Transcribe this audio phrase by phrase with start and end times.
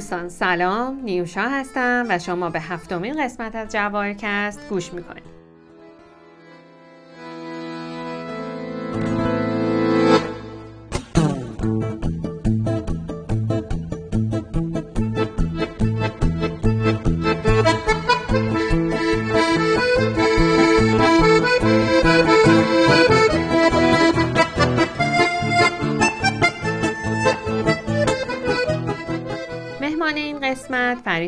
[0.00, 5.19] دوستان سلام نیوشا هستم و شما به هفتمین قسمت از جواهرکست گوش می‌کنید.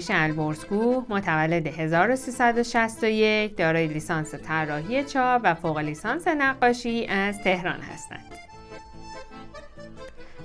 [0.02, 8.24] فریش البرزگو متولد 1361 دارای لیسانس طراحی چاپ و فوق لیسانس نقاشی از تهران هستند.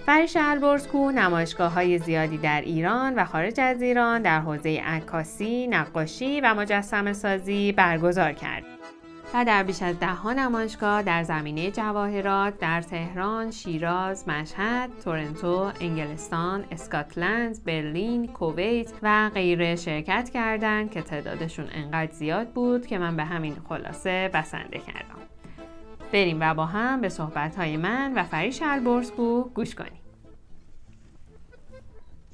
[0.05, 6.41] فریش البرزگو نمایشگاه های زیادی در ایران و خارج از ایران در حوزه عکاسی، نقاشی
[6.41, 8.76] و مجسم سازی برگزار کرد.
[9.33, 16.65] و در بیش از ده نمایشگاه در زمینه جواهرات در تهران، شیراز، مشهد، تورنتو، انگلستان،
[16.71, 23.23] اسکاتلند، برلین، کویت و غیره شرکت کردند که تعدادشون انقدر زیاد بود که من به
[23.23, 25.19] همین خلاصه بسنده کردم.
[26.13, 29.96] بریم و با هم به صحبت من و فریش البرزگو گوش کنیم.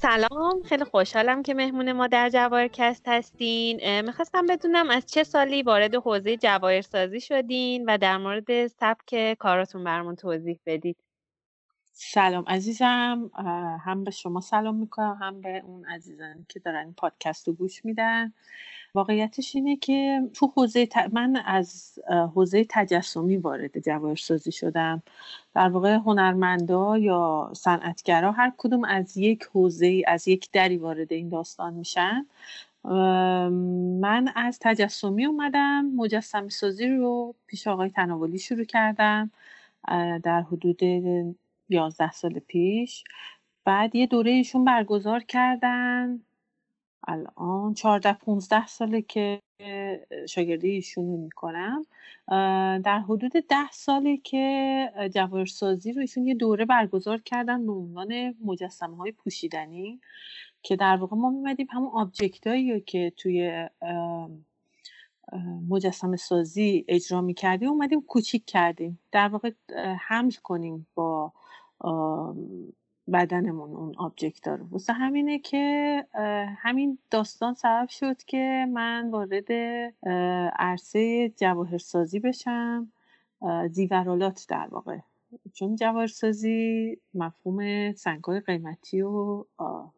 [0.04, 4.02] سلام خیلی خوشحالم که مهمون ما در جواهرکست هستین.
[4.02, 10.16] می‌خواستم بدونم از چه سالی وارد حوزه جواهرسازی شدین و در مورد سبک کاراتون برمون
[10.16, 10.98] توضیح بدید.
[11.94, 13.32] سلام عزیزم.
[13.86, 17.86] هم به شما سلام می‌کنم هم به اون عزیزان که دارن این پادکست رو گوش
[17.86, 18.34] میدن.
[18.96, 22.00] واقعیتش اینه که تو حوزه من از
[22.36, 25.04] حوزه تجسمی وارد جواهرسازی شدم.
[25.56, 31.30] در واقع هنرمندا یا صنعتگرا هر کدوم از یک حوزه از یک دری وارد این
[31.30, 32.26] داستان میشن.
[34.02, 39.32] من از تجسمی اومدم مجسم سازی رو پیش آقای تناولی شروع کردم
[40.24, 40.82] در حدود
[41.70, 43.04] یازده سال پیش.
[43.66, 46.22] بعد یه دوره ایشون برگزار کردن.
[47.08, 49.42] الان چهارده 15 ساله که
[50.30, 51.86] شاگردی ایشون رو می‌کنم
[52.82, 58.98] در حدود ده ساله که جواهرسازی رو ایشون یه دوره برگزار کردن به عنوان مجسمه
[58.98, 60.00] های پوشیدنی
[60.64, 63.70] که در واقع ما میمدیم همون آبجکت هایی که توی
[65.70, 69.00] مجسم سازی اجرا می‌کردیم اومدیم کوچیک کردیم.
[69.12, 69.52] در واقع
[70.00, 71.34] حمل کنیم با
[73.12, 74.68] بدنمون اون آبجکت رو.
[74.72, 76.06] واسه همینه که
[76.58, 79.52] همین داستان سبب شد که من وارد
[80.60, 82.92] عرصه جواهرسازی بشم.
[83.70, 84.98] زیورالات در واقع.
[85.54, 89.46] چون جواهرسازی مفهوم سنگهای قیمتی و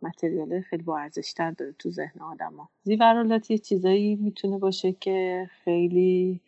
[0.01, 6.41] متریال خیلی با ارزشتر داره تو ذهن ها زیورالات یه چیزایی می‌تونه باشه که خیلی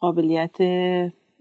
[0.00, 0.56] قابلیت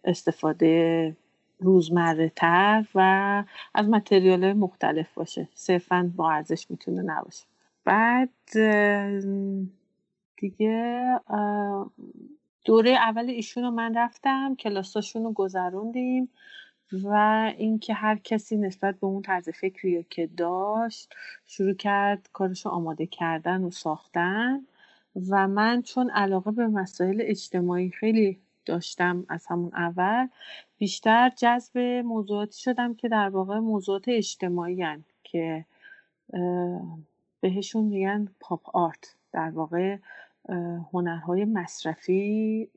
[0.04, 1.16] استفاده
[1.60, 5.48] روزمره تر و از متریال مختلف باشه.
[5.54, 7.46] صرفا با ارزش می‌تونه نباشه.
[7.86, 8.30] بعد
[10.38, 11.20] دیگه
[12.66, 16.30] دوره اول ایشون رو من رفتم کلاساشون رو گذروندیم
[17.04, 17.14] و
[17.58, 21.14] اینکه هر کسی نسبت به اون طرز فکری که داشت
[21.46, 24.66] شروع کرد کارش رو آماده کردن و ساختن
[25.30, 30.28] و من چون علاقه به مسائل اجتماعی خیلی داشتم از همون اول.
[30.78, 35.66] بیشتر جذب موضوعاتی شدم که در واقع موضوعات اجتماعی هن که
[37.42, 39.16] بهشون میگن پاپ آرت.
[39.32, 39.98] در واقع
[40.94, 42.70] هنرهای مصرفی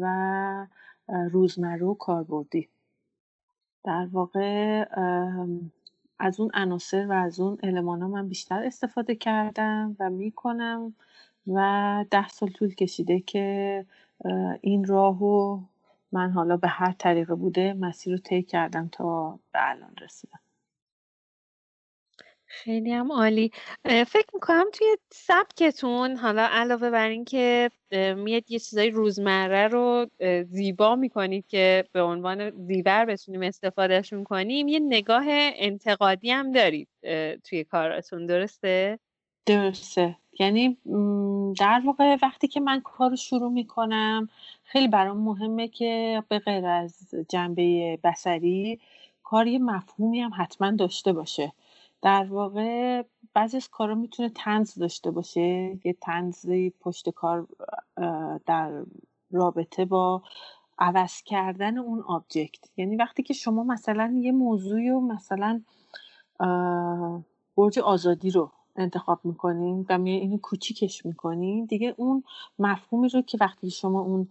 [0.00, 0.66] و
[1.08, 2.68] روزمره و کاربردی.
[3.84, 4.84] در واقع
[6.18, 10.94] از اون عناصر و از اون علمان ها من بیشتر استفاده کردم و می‌کنم
[11.46, 13.86] و ده سال طول کشیده که
[14.60, 15.60] این راهو
[16.12, 20.38] من حالا به هر طریقه بوده مسیر رو طی کردم تا به الان رسیدم.
[22.46, 23.50] خیلی هم عالی.
[23.84, 30.06] فکر می‌کنم توی سبکتون حالا علاوه بر اینکه میاد یه چیزای روزمره رو
[30.48, 36.88] زیبا می‌کنید که به عنوان زیور بتونیم استفادهشون کنیم یه نگاه انتقادی هم دارید
[37.44, 38.98] توی کاراتون درسته؟
[39.46, 40.16] درسته.
[40.40, 40.78] یعنی
[41.58, 44.28] در واقع وقتی که من کار رو شروع می‌کنم
[44.64, 48.80] خیلی برام مهمه که به غیر از جنبه بسری
[49.22, 51.52] کار یه مفهومی هم حتما داشته باشه.
[52.02, 53.02] در واقع
[53.34, 57.46] بعضی از کارا می‌تونه تنز داشته باشه یه تنزی پشت کار
[58.46, 58.82] در
[59.30, 60.22] رابطه با
[60.78, 65.60] عوض کردن اون آبجکت یعنی وقتی که شما مثلا یه موضوعی و مثلا
[67.56, 72.24] برج آزادی رو انتخاب می‌کنین و می اینو کوچیکش می‌کنین دیگه اون
[72.58, 74.28] مفهومی رو که وقتی شما اون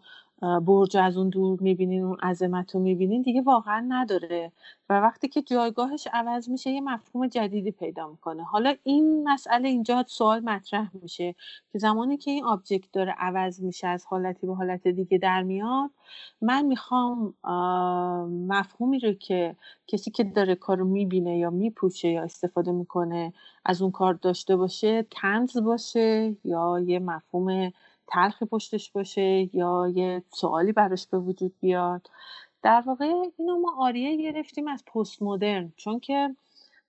[0.66, 4.52] برج از اون دور می‌بینین اون عظمت رو می‌بینین دیگه واقعا نداره.
[4.90, 8.44] و وقتی که جایگاهش عوض میشه یه مفهوم جدیدی پیدا می‌کنه.
[8.44, 11.36] حالا این مسئله اینجا سوال مطرح میشه
[11.74, 15.90] که زمانی که این آبجکت داره عوض میشه از حالتی به حالت دیگه در میاد
[16.42, 17.34] من می‌خوام
[18.48, 19.56] مفهومی رو که
[19.88, 23.34] کسی که داره کار رو می‌بینه یا میپوشه یا استفاده می‌کنه
[23.66, 27.72] از اون کار داشته باشه تنز باشه یا یه مفهوم
[28.14, 32.10] تلخی پشتش باشه یا یه سوالی براش به وجود بیاد.
[32.64, 36.36] در واقع اینو ما آریه گرفتیم از پست مدرن چون که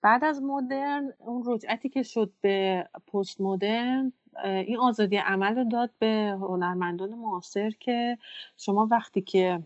[0.01, 4.13] بعد از مدرن اون رجعتی که شد به پست مدرن
[4.43, 8.17] این آزادی عمل رو داد به هنرمندان معاصر که
[8.57, 9.63] شما وقتی که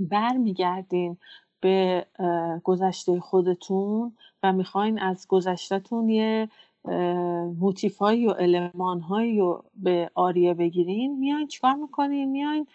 [0.00, 1.16] برمیگردین
[1.60, 2.06] به
[2.64, 6.48] گذشته خودتون و می‌خواین از گذشتهتون یه
[7.58, 11.18] موتیف هایی و علمان هایی رو به آریه بگیرین.
[11.18, 12.66] میاین چیکار می‌کنین؟ میاین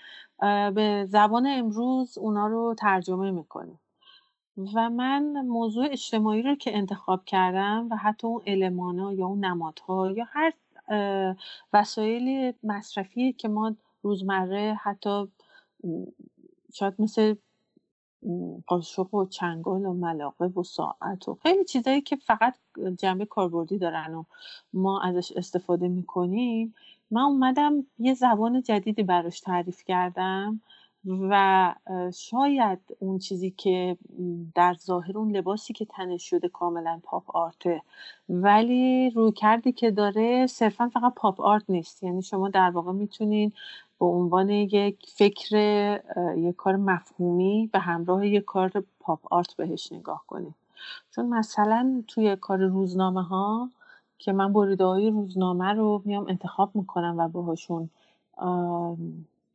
[0.76, 3.78] به زبان امروز اونا رو ترجمه می‌کنین.
[4.76, 9.46] و من موضوع اجتماعی رو که انتخاب کردم و حتی اون علمان ها یا اون
[9.46, 10.54] نمادها یا هر
[11.74, 15.28] وسایل مصرفی که ما روزمره حتی
[16.74, 17.36] شاید مثل
[18.68, 22.56] قاشق و چنگال و ملاقه و ساعت و خیلی چیزایی که فقط
[23.00, 24.24] جنبه کاربردی دارن و
[24.74, 26.76] ما ازش استفاده می‌کنیم.
[27.12, 30.62] من اومدم یه زبان جدیدی براش تعریف کردم.
[31.08, 31.76] و
[32.14, 33.98] شاید اون چیزی که
[34.56, 37.82] در ظاهر اون لباسی که تنش شده کاملا پاپ آرته
[38.30, 42.04] ولی روی کردی که داره صرفا فقط پاپ آرت نیست.
[42.04, 43.52] یعنی شما در واقع می‌تونین
[44.00, 45.56] به عنوان یک فکر
[46.38, 50.56] یک کار مفهومی به همراه یک کار پاپ آرت بهش نگاه کنید
[51.16, 53.70] چون مثلا توی کار روزنامه ها
[54.18, 57.90] که من بریده های روزنامه رو میام انتخاب می‌کنم و باهاشون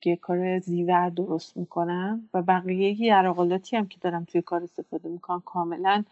[0.06, 5.42] یه کار زیور درست می‌کنم و بقیه عراقلاتی هم که دارم توی کار استفاده می‌کنم
[5.44, 6.04] کاملا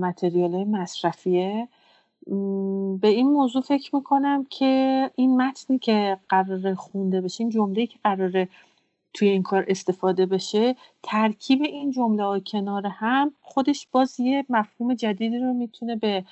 [0.00, 1.68] متریال های مصرفیه.
[3.00, 7.98] به این موضوع فکر می‌کنم که این متنی که قرار خونده بشه این جمله که
[8.04, 8.48] قراره
[9.14, 14.94] توی این کار استفاده بشه ترکیب این جمله های کنار هم خودش باز یه مفهوم
[14.94, 16.24] جدیدی رو می‌تونه به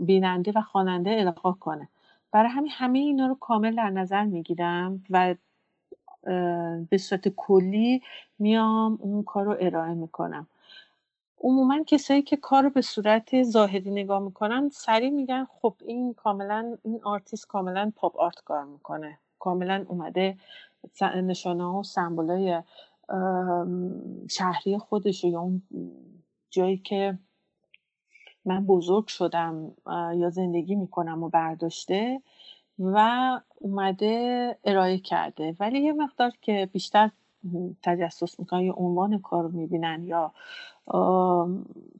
[0.00, 1.88] بیننده و خواننده القا کنه.
[2.32, 5.34] برای همین همه اینا رو کامل در نظر می‌گیرم و
[6.90, 8.02] به صورت کلی
[8.38, 10.46] میام اون کار رو ارائه می‌کنم.
[11.40, 16.76] عموما کسایی که کار رو به صورت ظاهری نگاه می‌کنن سریع میگن خب این کاملا
[16.84, 19.18] این آرتیست کاملا pop art کار می‌کنه.
[19.38, 20.36] کاملا اومده
[21.02, 22.62] نشانه ها و symbol ای
[24.30, 25.62] شهری خودش یا اون
[26.50, 27.18] جایی که
[28.44, 29.72] من بزرگ شدم
[30.14, 32.22] یا زندگی می‌کنم و برداشته
[32.78, 32.98] و
[33.58, 35.56] اومده ارائه کرده.
[35.60, 37.10] ولی یه مقدار که بیشتر
[37.82, 40.32] تجسس می‌کنن یا عنوان کار رو می‌بینن یا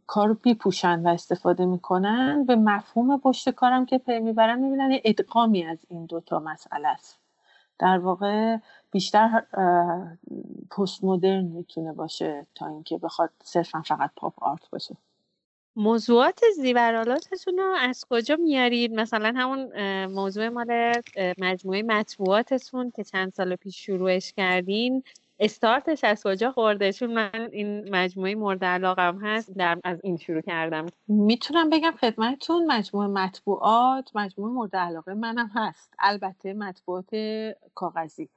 [0.07, 5.03] کار رو می‌پوشن و استفاده می‌کنن به مفهوم پشت کارم که پی می‌برن می‌بینن یه
[5.05, 7.19] ادغامی از این دوتا مسئله است.
[7.79, 8.57] در واقع
[8.91, 9.43] بیشتر
[10.71, 14.97] پست مدرن می‌تونه باشه تا اینکه بخواد صرفا فقط pop art باشه.
[15.77, 19.73] موضوعات زیورالاتتون رو از کجا میارید؟ مثلا همون
[20.07, 20.93] موضوع مال
[21.39, 25.03] مجموعه مطبوعاتتون که چند سال پیش شروعش کردین.
[25.39, 30.41] استارتش از کجا خورده؟ چون من این مجموعه مورد علاقم هست در از این شروع
[30.41, 30.87] کردم.
[31.09, 35.95] می‌تونم بگم خدمتتون مجموعه مطبوعات مجموعه مورد علاقه منم هست.
[35.99, 37.11] البته مطبوعات
[37.75, 38.29] کاغذی.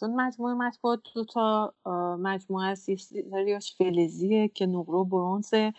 [0.00, 1.74] چون مجموعه مطبوعات دو تا
[2.20, 2.94] مجموعه است
[3.30, 5.72] سریاش فلزیه که نقره و برونزه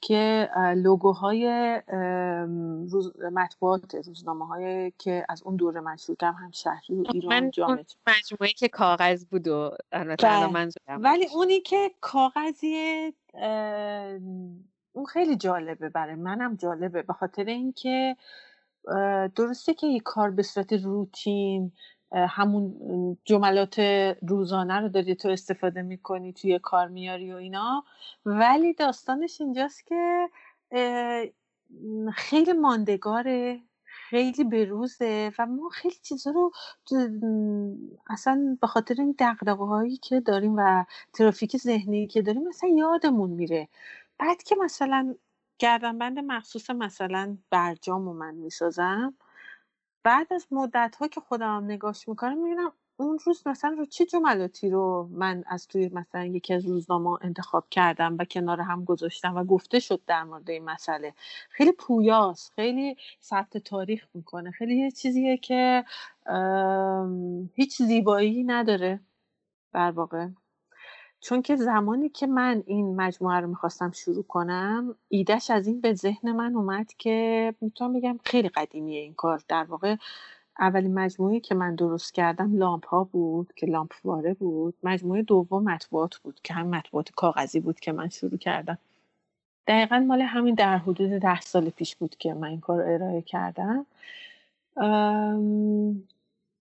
[0.00, 1.46] که لوگوهای
[2.90, 7.84] روز مطبوعات روزنامه های که از اون دوره مشروطه هم شهری و ایران من جامعه
[8.06, 10.72] مجموعه که کاغذ بود و بله.
[10.88, 13.12] ولی اونی که کاغذی
[14.92, 18.16] اون خیلی جالبه برای منم جالبه به خاطر اینکه
[19.36, 21.72] درسته که یه کار به صورت روتین
[22.12, 22.74] همون
[23.24, 23.78] جملات
[24.28, 27.84] روزانه رو داری تو استفاده می‌کنی توی کار میاری و اینا.
[28.26, 30.28] ولی داستانش اینجاست که
[32.12, 36.52] خیلی ماندگاره خیلی بروزه و ما خیلی چیزا رو
[38.10, 43.30] اصلا به خاطر این دقدقه هایی که داریم و ترافیک ذهنی که داریم مثلا یادمون
[43.30, 43.68] میره.
[44.18, 45.14] بعد که مثلا
[45.58, 49.14] گردنبند مخصوص مثلا برجام و من می‌سازم
[50.04, 54.70] بعد از مدت ها که خودم نگاش می‌کنم می‌بینم اون روز مثلا رو چه جملاتی
[54.70, 59.44] رو من از توی مثلا یکی از روزنامه انتخاب کردم و کنار هم گذاشتم و
[59.44, 61.14] گفته شد در مورد این مسئله.
[61.50, 65.84] خیلی پویاست خیلی ثبت تاریخ می‌کنه خیلی یه چیزیه که
[67.54, 69.00] هیچ زیبایی نداره
[69.74, 70.28] در واقع.
[71.20, 75.94] چون که زمانی که من این مجموعه رو می‌خواستم شروع کنم ایدهش از این به
[75.94, 79.42] ذهن من اومد که می‌تونم بگم خیلی قدیمیه این کار.
[79.48, 79.96] در واقع
[80.58, 84.74] اولین مجموعه که من درست کردم لامپ ها بود که لامپ واره بود.
[84.82, 88.78] مجموعه دوم مطبوعات بود که هم مطبوعات کاغذی بود که من شروع کردم.
[89.66, 93.86] دقیقا مال همین در حدود ده سال پیش بود که من این کار ارائه کردم.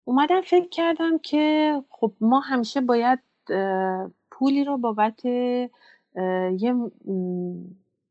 [0.04, 3.18] اومدم فکر کردم که خب ما همیشه باید
[4.38, 6.74] پولی رو بابت یه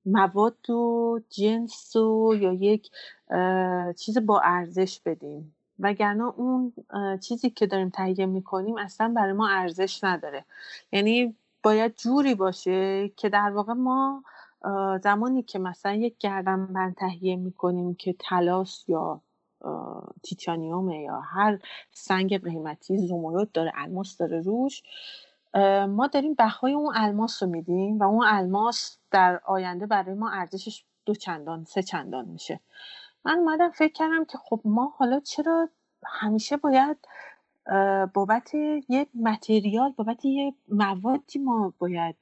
[0.05, 2.91] مواد و جنس و یا یک
[3.97, 5.55] چیز با ارزش بدیم.
[5.79, 6.73] وگرنه اون
[7.21, 10.45] چیزی که داریم تهیه می‌کنیم اصلا برای ما ارزش نداره.
[10.91, 14.23] یعنی باید جوری باشه که در واقع ما
[15.03, 19.21] زمانی که مثلا یک گردنبند تهیه می‌کنیم که تلاس یا
[20.23, 21.59] تیتانیومه یا هر
[21.91, 24.83] سنگ قیمتی زمرد داره الماس داره روش
[25.89, 30.85] ما داریم بهای اون الماس رو میدیم و اون الماس در آینده برای ما ارزشش
[31.05, 32.59] دو چندان سه چندان میشه.
[33.25, 35.69] من اومدم فکر کردم که خب ما حالا چرا
[36.05, 36.97] همیشه باید
[38.13, 38.55] بابت
[38.89, 42.15] یه متریال بابت یه موادی ما باید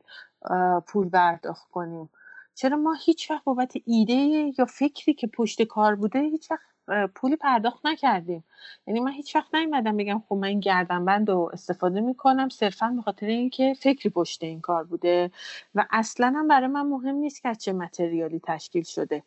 [0.87, 2.09] پول برداخت کنیم؟
[2.55, 4.13] چرا ما هیچ وقت بابت ایده
[4.57, 6.72] یا فکری که پشت کار بوده هیچ وقت
[7.15, 8.43] پولی پرداخت نکردیم.
[8.87, 13.01] یعنی من هیچ وقت نیومدم بگم خب من این گردنبند رو استفاده می‌کنم صرفا به
[13.01, 15.31] خاطر اینکه فکری پشت این کار بوده
[15.75, 19.23] و اصلا هم برای من مهم نیست که چه متریالی تشکیل شده.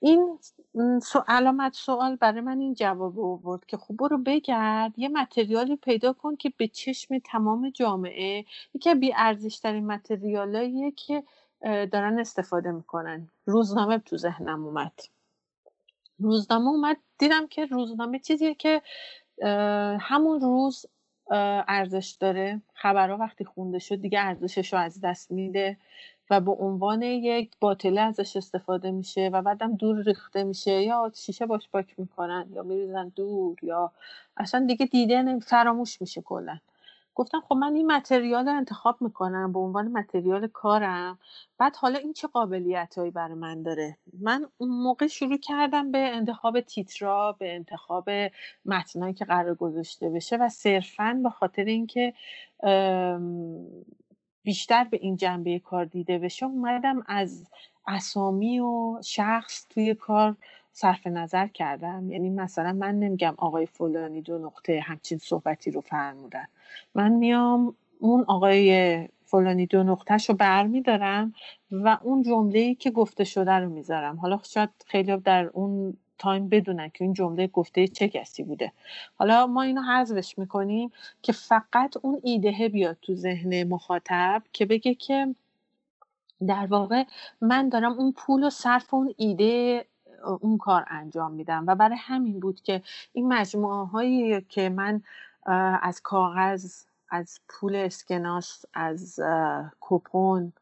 [0.00, 0.38] این
[1.28, 6.36] علامت سوال برای من این جواب آورد که خب برو بگرد یه متریالی پیدا کن
[6.36, 8.44] که به چشم تمام جامعه
[8.74, 11.24] یکی بی ارزش ترین متریالاییه که
[11.62, 13.28] دارن استفاده می‌کنن.
[13.46, 14.92] روزنامه تو ذهنم اومد.
[16.24, 18.82] روزنامه اومد دیدم که روزنامه چیزیه که
[20.00, 20.86] همون روز
[21.68, 22.62] ارزش داره.
[22.74, 25.78] خبرها وقتی خونده شد دیگه ارزشش رو از دست میده
[26.30, 31.46] و به عنوان یک باطله ازش استفاده میشه و بعدم دور ریخته میشه یا شیشه
[31.46, 33.92] باش پاک می‌کنن یا میریزن دور یا
[34.36, 36.58] اصلا دیگه دیده فراموش میشه کلا.
[37.14, 41.18] گفتم خب من این متریال رو انتخاب می‌کنم به عنوان متریال کارم.
[41.58, 45.98] بعد حالا این چه قابلیت هایی برای من داره؟ من اون موقع شروع کردم به
[45.98, 48.10] انتخاب تیترا به انتخاب
[48.64, 52.14] متنایی که قرار گذاشته بشه و صرفا به خاطر اینکه
[54.42, 57.46] بیشتر به این جنبه کار دیده بشه اومدم از
[57.86, 60.36] اسامی و شخص توی کار
[60.76, 62.10] صرف نظر کردم.
[62.10, 66.44] یعنی مثلا من نمیگم آقای فلانی دو نقطه همچین صحبتی رو فرمودن.
[66.94, 71.34] من میام اون آقای فلانی دو نقطهش رو برمیدارم
[71.70, 74.16] و اون جمله که گفته شده رو می‌ذارم.
[74.16, 78.72] حالا شاید خیلی در اون تایم بدونن که این جمله گفته چه کسی بوده.
[79.14, 84.94] حالا ما اینو حذفش می‌کنیم که فقط اون ایده بیاد تو ذهن مخاطب که بگه
[84.94, 85.34] که
[86.46, 87.04] در واقع
[87.40, 89.84] من دارم اون پول و صرف اون ایده
[90.24, 91.64] اون کار انجام میدم.
[91.66, 95.02] و برای همین بود که این مجموعه هایی که من
[95.82, 99.20] از کاغذ از پول اسکناس از
[99.80, 100.52] کوپون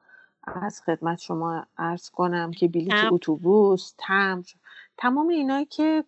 [0.44, 4.42] از خدمت شما ارز کنم که بلیت اتوبوس تمر
[4.96, 6.04] تمام اینایی که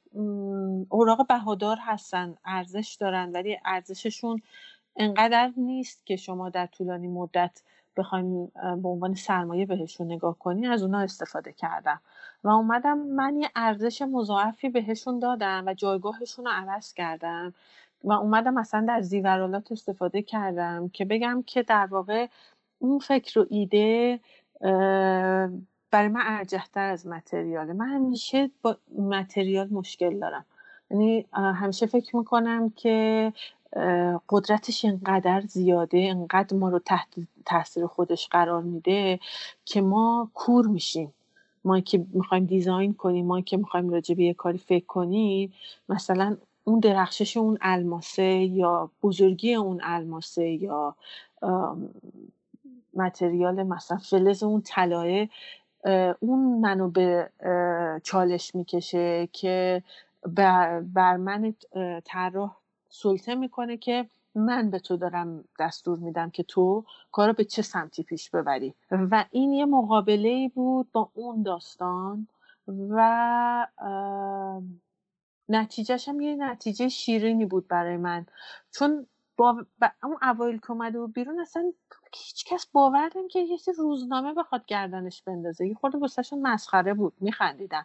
[0.88, 4.42] اوراق بهادار هستن ارزش دارن ولی ارزششون
[4.96, 7.62] انقدر نیست که شما در طولانی مدت
[7.96, 8.46] بخوایم
[8.82, 12.00] به عنوان سرمایه بهشون نگاه کنی از اونا استفاده کردم.
[12.44, 17.54] و اومدم من یه ارزش مضاعفی بهشون دادم و جایگاهشون رو عوض کردم.
[18.04, 22.26] و اومدم مثلا در زیورالات استفاده کردم که بگم که در واقع
[22.78, 24.20] اون فکر و ایده
[25.90, 27.72] برای من ارجحتر از متریاله.
[27.72, 30.44] من همیشه با متریال مشکل دارم.
[30.90, 33.32] یعنی همیشه فکر می‌کنم که
[34.28, 37.09] قدرتش اینقدر زیاده اینقدر ما رو تحت
[37.47, 39.21] تاثیر خودش قرار میده
[39.64, 41.14] که ما کور میشیم.
[41.64, 45.52] ما که می‌خوایم دیزاین کنیم ما که می‌خوایم راجع به یه کاری فکر کنیم
[45.88, 50.97] مثلا اون درخشش اون الماسه یا بزرگی اون الماسه یا
[52.95, 55.28] متریال مثلا فلز اون طلایه
[56.21, 57.31] اون منو به
[58.02, 59.83] چالش می‌کشه که
[60.26, 61.54] بر, من
[62.04, 62.57] طراح
[62.94, 68.02] سلطه می‌کنه که من به تو دارم دستور میدم که تو کارو به چه سمتی
[68.02, 68.74] پیش ببری.
[68.90, 72.28] و این یه مقابله بود با اون داستان
[72.68, 73.66] و
[75.48, 78.26] نتیجهش هم یه نتیجه شیرینی بود برای من.
[78.72, 79.66] چون با
[80.02, 81.72] اون اوایل که اومده و بیرون اصلا
[82.14, 85.66] هیچ کس باور که یه روزنامه بخواد گردنش بندازه.
[85.66, 87.84] یه خورده واسهشون مسخره بود میخندیدن.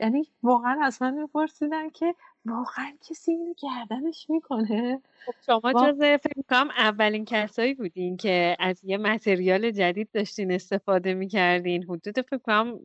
[0.00, 2.14] یعنی واقعا از من میپرسیدن که
[2.46, 5.72] واقعا کسی اینو گردنش می‌کنه؟ خب شما با...
[5.72, 11.82] جز فکر کنم اولین کسایی بودین که از یه متریال جدید داشتین استفاده می‌کردین.
[11.82, 12.80] حدود فکر کنم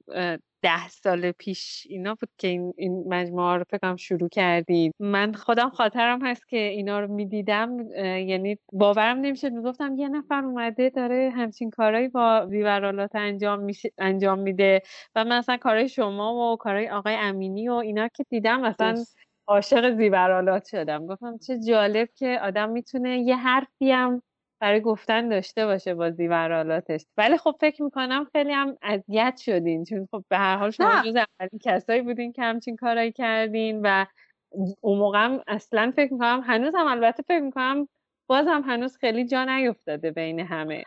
[0.61, 5.69] ده سال پیش اینا بود که این, این مجموعه رو فکرم شروع کردید من خودم
[5.69, 11.69] خاطرم هست که اینا رو می‌دیدم یعنی باورم نمیشه می‌گفتم یه نفر اومده داره همچین
[11.69, 14.81] کارهایی با ویورالات انجام انجام میده
[15.15, 19.03] و من مثلا کارهای شما و کارهای آقای امینی و اینا که دیدم مثلا
[19.47, 21.07] عاشق زیورالات شدم.
[21.07, 24.21] گفتم چه جالب که آدم می‌تونه یه حرفی هم
[24.61, 30.07] برای گفتن داشته باشه با زیورالاتش ولی خب فکر می‌کنم خیلی هم اذیت شدین چون
[30.11, 34.05] خب به هر حال شما جز اولین کسایی بودین که همچین کارایی کردین و
[34.81, 37.87] اون موقع هم اصلا فکر می‌کنم هنوز هم البته فکر می‌کنم
[38.29, 40.83] باز هم هنوز خیلی جا نیفتاده بین همه.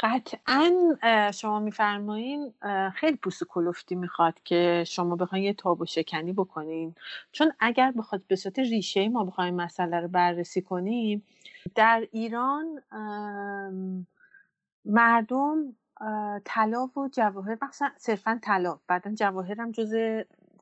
[0.00, 0.96] قطعا
[1.34, 2.54] شما میفرمایین
[2.94, 6.94] خیلی پوست کلوفتی می‌خواد که شما بخواین یه تاب و شکنی بکنین.
[7.32, 11.24] چون اگر بخواد به صورت ریشه ما بخوایم مسئله رو بررسی کنیم
[11.74, 12.82] در ایران
[14.84, 15.76] مردم
[16.44, 19.94] طلا و جواهر مثلا صرفا طلا بعدا جواهر هم جز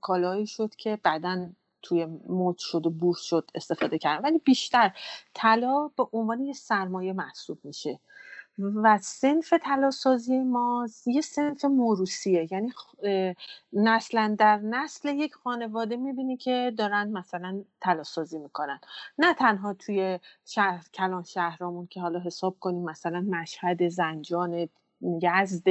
[0.00, 1.46] کالایی شد که بعدا
[1.82, 4.24] توی مد شد و بورس شد استفاده کردن.
[4.24, 4.92] ولی بیشتر
[5.34, 8.00] طلا به عنوان یه سرمایه محسوب میشه.
[8.58, 12.72] و سنف تلاسازی ما یه سنف موروسیه یعنی
[13.72, 18.80] نسلا در نسل یک خانواده می‌بینی که دارن مثلا تلاسازی می‌کنن.
[19.18, 24.68] نه تنها توی شهر کلان شهرامون که حالا حساب کنیم مثلا مشهد زنجان
[25.22, 25.68] یزد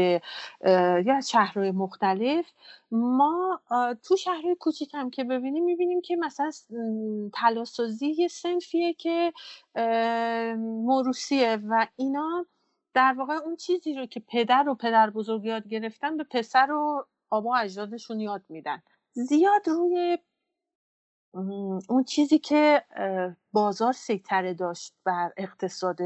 [1.05, 2.45] یا شهرهای مختلف
[2.91, 3.61] ما
[4.03, 6.51] تو شهرهای کوچیک هم که ببینیم می‌بینیم که مثلا
[7.33, 9.33] تلاسازی یه سنفیه که
[10.57, 12.45] موروسیه و اینا
[12.93, 17.07] در واقع اون چیزی رو که پدر و پدر بزرگ یاد گرفتن به پسر و
[17.29, 18.81] آبا اجدادشون یاد میدن.
[19.13, 20.17] زیاد روی
[21.89, 22.85] اون چیزی که
[23.51, 25.97] بازار سیطره داشت بر اقتصاد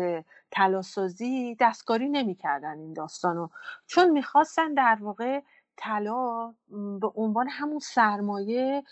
[0.51, 3.48] تلاسازی دستکاری نمی‌کردن این داستانو.
[3.88, 5.42] چون می‌خواستن در واقع
[5.77, 6.53] طلا
[7.01, 8.83] به عنوان همون سرمایه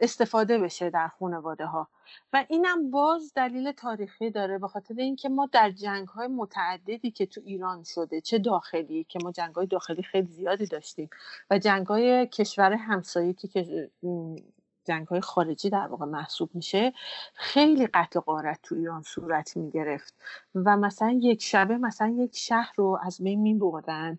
[0.00, 1.88] استفاده بشه در خانواده ها
[2.32, 7.26] و اینم باز دلیل تاریخی داره به خاطر اینکه ما در جنگ های متعددی که
[7.26, 11.10] تو ایران شده چه داخلی که ما جنگ های داخلی خیلی زیادی داشتیم
[11.50, 13.90] و جنگ های کشور همسایه که
[14.84, 16.92] جنگ های خارجی در واقع محسوب میشه
[17.34, 20.14] خیلی قتل قارت تو ایران صورت می‌گرفت
[20.54, 24.18] و مثلا یک شبه مثلا یک شهر رو از بین می بردن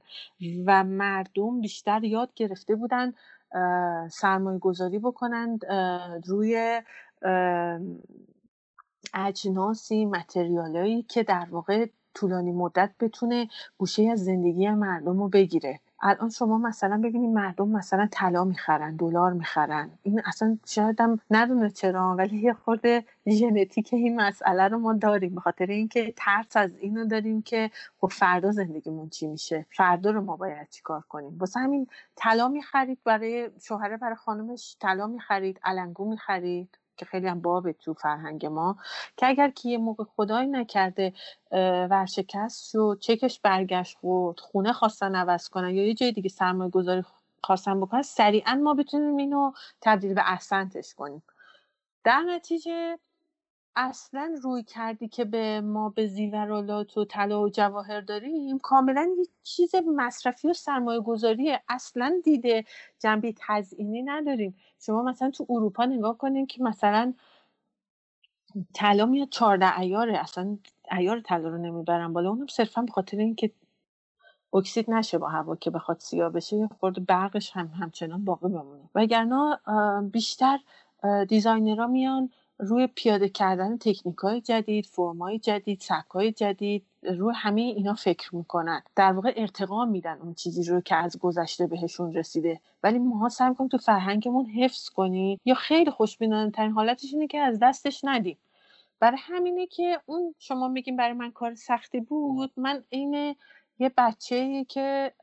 [0.65, 3.13] و مردم بیشتر یاد گرفته بودن
[4.11, 5.65] سرمایه گذاری بکنند
[6.25, 6.81] روی
[9.13, 13.47] اجناسی متریالایی که در واقع طولانی مدت بتونه
[13.77, 15.79] گوشه از زندگی مردم رو بگیره.
[16.01, 19.89] الان شما مثلا ببینید مردم مثلا طلا می‌خرن دلار می‌خرن.
[20.03, 25.35] این اصلا شاید هم ندونه چرا ولی یه خورده ژنتیک این مسئله رو ما داریم.
[25.35, 30.21] به خاطر اینکه ترس از اینو داریم که خب فردا زندگیمون چی میشه؟ فردا رو
[30.21, 36.09] ما باید چیکار کنیم؟ واسه همین طلا می‌خرید برای شوهره برای خانمش طلا می‌خرید علنگو
[36.09, 36.77] می‌خرید.
[36.97, 38.77] که خیلی هم بابه تو فرهنگ ما
[39.17, 41.13] که اگر که یه موقع خدایی نکرده
[41.89, 47.03] ورشکست شد چکش برگشت خود خونه خواستن عوض کنن یا یه جای دیگه سرمایه گذاری
[47.43, 51.23] خواستن بکنن سریعا ما بتونیم اینو تبدیل به احسنتش کنیم.
[52.03, 52.99] در نتیجه
[53.77, 59.25] اصلا روی کردی که به ما به زیورالات و طلا و جواهر داریم کاملا یه
[59.43, 62.63] چیز مصرفی و سرمایه گذاریه اصلا دیده
[62.99, 64.55] جنبه تزئینی نداریم.
[64.85, 67.13] شما مثلا تو اروپا نگاه کنیم که مثلا
[68.73, 70.57] طلا میاد چهارده ایاره اصلا
[70.91, 72.29] ایار طلا رو نمی‌برن بالا.
[72.29, 73.51] اونم صرفا به خاطر اینکه
[74.53, 78.89] اکسید نشه با هوا که بخواد سیاه بشه یه خورده برقش هم همچنان باقی بمونه.
[78.95, 79.59] وگرنه
[80.11, 80.59] بیشتر
[81.27, 87.33] دیزاینرها میان روی پیاده کردن تکنیک های جدید فرم های جدید سبک های جدید روی
[87.35, 88.81] همه اینا فکر می‌کنن.
[88.95, 92.59] در واقع ارتقا میدن اون چیزی رو که از گذشته بهشون رسیده.
[92.83, 97.39] ولی ما سعی کنیم تو فرهنگمون حفظ کنیم یا خیلی خوشبینانه ترین حالتش اینه که
[97.39, 98.37] از دستش ندیم.
[98.99, 103.35] برای همینه که اون شما میگیم برای من کار سختی بود من این
[103.79, 105.13] یه بچه که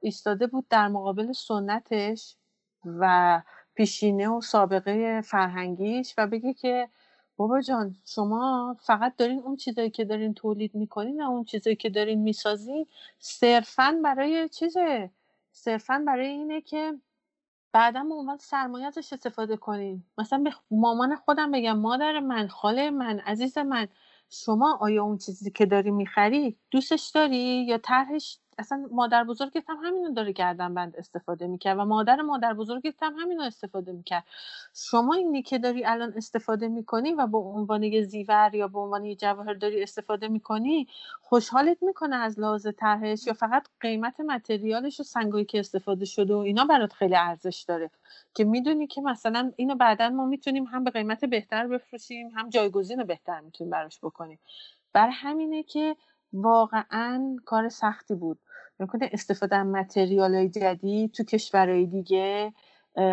[0.00, 2.36] ایستاده بود در مقابل سنتش
[2.84, 3.42] و
[3.78, 6.90] پیشینه و سابقه فرهنگیش و بگه که
[7.38, 11.90] بابا جان شما فقط دارین اون چیزایی که دارین تولید می‌کنین و اون چیزایی که
[11.90, 12.86] دارین می‌سازین
[13.20, 15.10] صرفا برای چیزه؟
[15.52, 16.94] صرفا برای اینه که
[17.74, 20.04] بعدا به عنوان سرمایه ازش استفاده کنین.
[20.18, 23.88] مثلا به مامان خودم بگم مادر من خاله من عزیز من
[24.30, 29.76] شما آیا اون چیزی که داری می‌خری دوستش داری یا طرحش اصلا مادر بزرگت هم
[29.84, 34.24] همینو داره گردن بند استفاده می‌کرد و مادر مادر بزرگت هم همینو استفاده می‌کرد.
[34.74, 39.04] شما اینی که داری الان استفاده می‌کنی و به عنوان یه زیور یا به عنوان
[39.04, 40.86] یه جواهر داری استفاده می‌کنی
[41.20, 46.38] خوشحالت می‌کنه از لحاظ طرحش یا فقط قیمت متریالش و سنگایی که استفاده شده و
[46.38, 47.90] اینا برات خیلی ارزش داره؟
[48.34, 53.04] که می‌دونی که مثلا اینو بعدا ما می‌تونیم هم به قیمت بهتر بفروشیم هم جایگزین
[53.04, 54.38] بهتر می‌تونیم براش بکنیم.
[54.92, 55.96] بر همینه که
[56.32, 58.38] واقعا کار سختی بود.
[58.78, 62.52] می‌کنه استفاده از متریال جدید تو کشورهای دیگه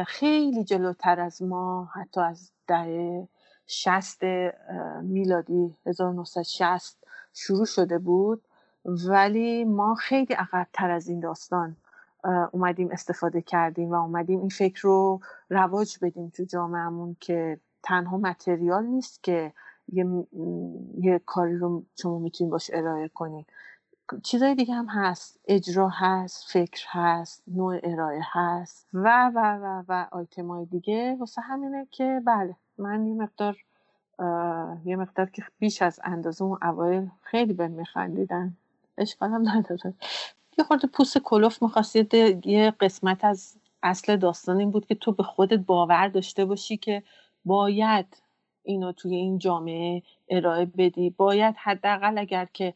[0.08, 3.28] خیلی جلوتر از ما حتی از دهه
[3.68, 4.22] شست
[5.02, 6.98] میلادی 1960
[7.34, 8.42] شروع شده بود.
[8.86, 11.76] ولی ما خیلی عقبتر از این داستان
[12.52, 18.86] اومدیم استفاده کردیم و اومدیم این فکر رو رواج بدیم تو جامعهمون که تنها متریال
[18.86, 19.54] نیست که
[19.94, 20.06] یه,
[20.98, 23.46] یه کاری رو شما می‌تونید باش ارائه کنید.
[24.24, 25.40] چیزای دیگه هم هست.
[25.48, 31.18] اجرا هست فکر هست نوع ارائه هست و و و و آیتم های دیگه.
[31.20, 33.58] واسه همینه که بله من یه مقدار
[34.86, 38.58] یه مقدار که بیش از اندازه اون اوایل خیلی به میخندیدن.
[38.98, 39.94] اشکال هم نداره.
[40.58, 41.96] یه خورده پوست کلوف می‌خواست.
[42.46, 47.04] یه قسمت از اصل داستان این بود که تو به خودت باور داشته باشی که
[47.46, 48.18] باید
[48.64, 51.10] اینو توی این جامعه ارائه بدی.
[51.10, 52.74] باید حداقل اگر که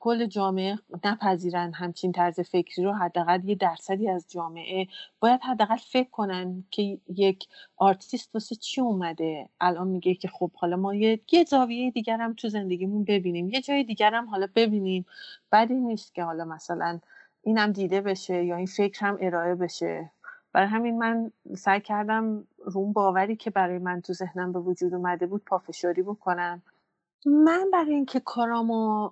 [0.00, 4.86] کل جامعه نپذیرن همچین طرز فکری رو حداقل یه درصدی از جامعه
[5.20, 9.48] باید حداقل فکر کنن که یک آرتیست واسه چی اومده.
[9.60, 13.48] الان میگه که خب حالا ما یه, یه زاویه دیگر هم تو زندگیمون ببینیم.
[13.50, 15.06] یه جای دیگر هم حالا ببینیم.
[15.52, 17.00] بدی نیست که حالا مثلا
[17.42, 20.10] اینم دیده بشه یا این فکر هم ارائه بشه.
[20.52, 24.94] برای همین من سعی کردم رو اون باوری که برای من تو ذهنم به وجود
[24.94, 26.62] اومده بود پافشاری بکنم.
[27.26, 29.10] من برای اینکه کارامو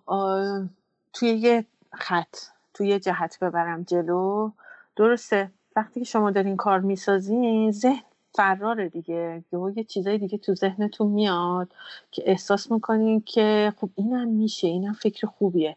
[1.13, 2.37] توی یه خط
[2.75, 4.51] توی یه جهت ببرم جلو
[4.97, 5.51] درسته.
[5.77, 8.03] وقتی که شما دارین کار می‌سازین ذهن
[8.35, 9.45] فراره دیگه.
[9.77, 11.69] یه چیزای دیگه تو ذهنتون میاد
[12.11, 15.77] که احساس می‌کنین که خب اینم میشه اینم فکر خوبیه.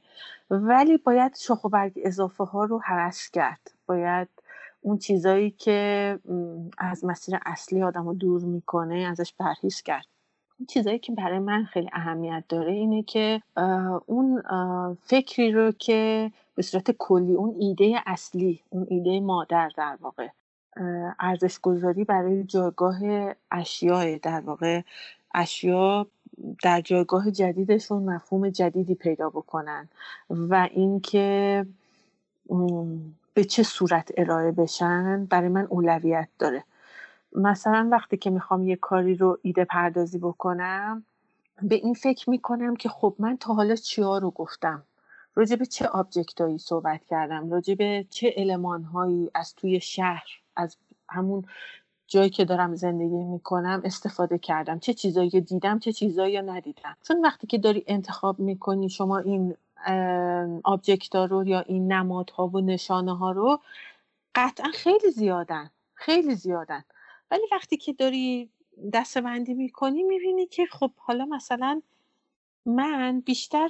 [0.50, 3.72] ولی باید شخ و برگ اضافه ها رو حرس کرد.
[3.86, 4.28] باید
[4.82, 6.20] اون چیزایی که
[6.78, 10.06] از مسیر اصلی آدم رو دور می‌کنه ازش پرهیز کرد.
[10.68, 13.42] چیزایی که برای من خیلی اهمیت داره اینه که
[14.06, 14.44] اون
[15.02, 20.28] فکری رو که به صورت کلی اون ایده اصلی اون ایده مادر در واقع
[21.20, 23.00] ارزش گذاری برای جایگاه
[23.52, 24.82] اشیاء در واقع
[25.34, 26.08] اشیا
[26.64, 29.90] در جایگاه جدیدشون مفهوم جدیدی پیدا بکنن
[30.30, 31.66] و اینکه
[33.34, 36.64] به چه صورت ارائه بشن برای من اولویت داره.
[37.36, 41.06] مثلا وقتی که می‌خوام یه کاری رو ایده پردازی بکنم
[41.62, 44.84] به این فکر می‌کنم که خب من تا حالا چیا رو گفتم؟
[45.36, 50.78] راجع به چه object ایی صحبت کردم؟ راجع به چه المانهایی از توی شهر از
[51.10, 51.46] همون
[52.08, 57.48] جایی که دارم زندگی می‌کنم استفاده کردم؟ چه چیزایی دیدم چه چیزایی ندیدم؟ چون وقتی
[57.48, 59.56] که داری انتخاب می‌کنی شما این
[60.64, 63.60] object ها رو یا این نمادها و نشانه ها رو
[64.36, 66.84] قطعا خیلی زیادن خیلی زیادن.
[67.32, 68.50] ولی وقتی که داری
[68.94, 71.82] دسته بندی می‌کنی می‌بینی که خب حالا مثلا
[72.66, 73.70] من بیشتر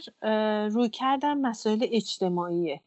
[0.72, 2.82] روی کردم مسائل اجتماعیه.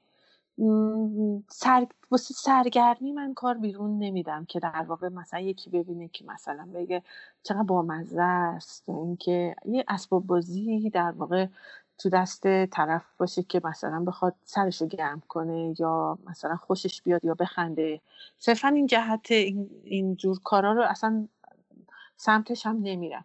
[1.51, 1.87] سر...
[2.11, 7.03] واسه سرگرمی من کار بیرون نمیدم که در واقع مثلا یکی ببینه که مثلا بگه
[7.43, 11.47] چقدر بامزه است اینکه یه اسباب بازی در واقع
[11.99, 17.35] تو دست طرف باشه که مثلا بخواد سرشو گرم کنه یا مثلا خوشش بیاد یا
[17.35, 18.01] بخنده.
[18.39, 21.29] صرفا این جهت این جور کارا رو اصلا
[22.17, 23.25] سمتش هم نمیرم.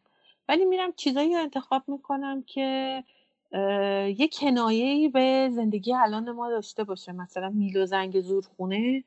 [0.50, 3.04] ولی میرم چیزایی رو انتخاب می‌کنم که
[4.18, 7.12] یه کنایه به زندگی الان ما داشته باشه.
[7.12, 9.04] مثلا میلو زنگ زورخونه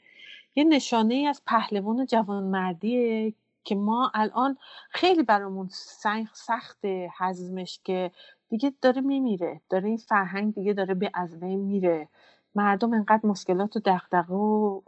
[0.56, 3.34] یه نشانه ای از پهلوان جوانمردیه
[3.66, 4.56] که ما الان
[4.90, 5.68] خیلی برامون
[6.32, 6.84] سخت
[7.18, 8.10] حزمش که
[8.48, 12.08] دیگه داره میمیره داره این فرهنگ دیگه داره به از بین میره.
[12.54, 14.80] مردم انقدر مشکلات و دغدغه و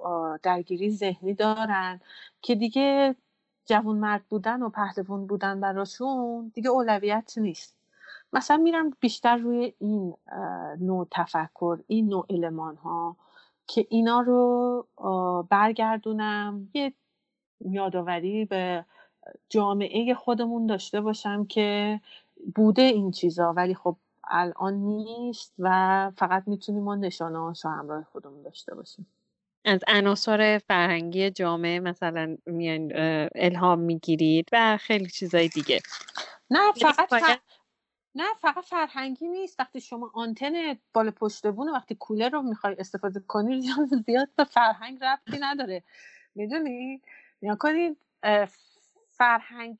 [0.42, 2.00] درگیری ذهنی دارن
[2.42, 3.16] که دیگه
[3.66, 7.76] جوون مرد بودن و پهلوان بودن براشون دیگه اولویت نیست.
[8.32, 10.14] مثلا میرم بیشتر روی این
[10.80, 13.16] نوع تفکر این نوع علمان ها
[13.66, 14.86] که اینا رو
[15.50, 16.92] برگردونم یه
[17.60, 18.84] یادآوری به
[19.48, 22.00] جامعه خودمون داشته باشم که
[22.54, 23.52] بوده این چیزا.
[23.52, 29.06] ولی خب الان نیست و فقط می‌تونیم ما نشانه ها همراه خودمون داشته باشیم.
[29.64, 32.92] از عناصر فرهنگی جامعه مثلا میان
[33.34, 35.80] الهام می‌گیرید و خیلی چیزای دیگه.
[36.50, 37.38] نه فقط
[38.14, 39.60] نه فقط فرهنگی نیست.
[39.60, 40.52] وقتی شما آنتن
[40.94, 43.62] بالا پشت بونه وقتی کولر رو می‌خوای استفاده کنی
[44.06, 45.82] زیاد به فرهنگ ربطی نداره.
[46.34, 47.02] می‌دونی؟
[47.42, 47.98] یا کنید
[49.10, 49.78] فرهنگ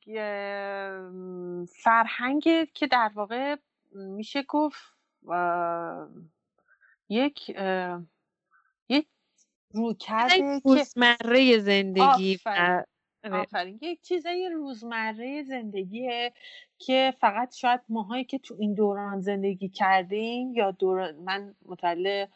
[1.82, 3.56] فرهنگ که در واقع
[3.92, 4.78] میشه گفت
[7.08, 7.48] یک
[8.88, 9.06] یک
[9.70, 10.30] روکرد
[10.64, 12.84] روزمره زندگی آره.
[13.32, 13.78] آفرین.
[13.82, 16.32] یک چیزای روزمره زندگیه
[16.78, 22.28] که فقط شاید ماهایی که تو این دوران زندگی کردیم یا دوران من متولد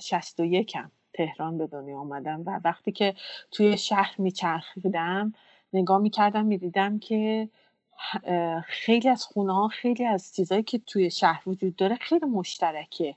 [0.00, 3.14] 61 هم تهران به دنیا آمدم و وقتی که
[3.50, 5.32] توی شهر میچرخیدم
[5.72, 7.48] نگاه می‌کردم می‌دیدم که
[8.66, 13.14] خیلی از خونه ها خیلی از چیزهایی که توی شهر وجود داره خیلی مشترکه.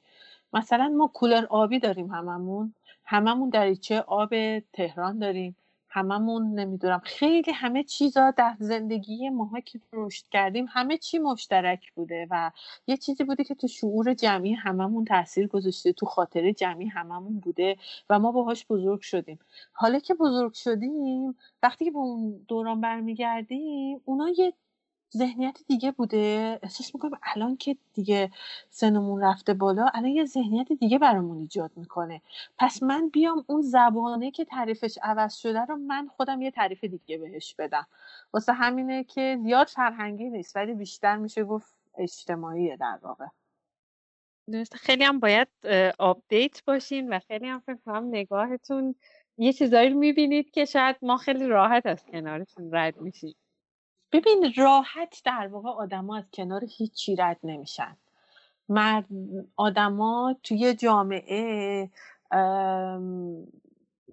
[0.53, 2.73] مثلا ما کولر آبی داریم هممون
[3.05, 5.55] هممون دریچه آب تهران داریم.
[5.89, 7.01] هممون نمی‌دونم.
[7.03, 12.51] خیلی همه چیزا در زندگی ماها که رشد کردیم همه چی مشترک بوده و
[12.87, 17.75] یه چیزی بوده که تو شعور جمعی هممون تاثیر گذاشته تو خاطر جمعی هممون بوده
[18.09, 19.39] و ما باهاش بزرگ شدیم.
[19.73, 24.53] حالا که بزرگ شدیم وقتی که به اون دوران برمیگردیم اونا یه
[25.17, 26.59] ذهنیت دیگه بوده.
[26.63, 28.31] احساس می‌کنم الان که دیگه
[28.69, 32.21] سنمون رفته بالا الان یه ذهنیت دیگه برامون ایجاد می‌کنه.
[32.57, 37.17] پس من بیام اون زبانه که تعریفش عوض شده رو من خودم یه تعریف دیگه
[37.17, 37.87] بهش بدم.
[38.33, 43.25] واسه همینه که زیاد فرهنگی نیست ولی بیشتر میشه گفت اجتماعیه در واقع.
[44.73, 45.47] خیلی هم باید
[45.99, 48.95] آپدیت باشین و خیلی هم فکر کنم نگاهتون
[49.37, 53.35] یه چیزایی رو می‌بینید که شاید ما خیلی راحت از کنارشون رد میشیم.
[54.11, 57.97] ببین راحت در واقع آدما از کنار هیچی رد نمیشن.
[58.69, 59.05] مرد
[59.55, 61.89] آدما توی جامعه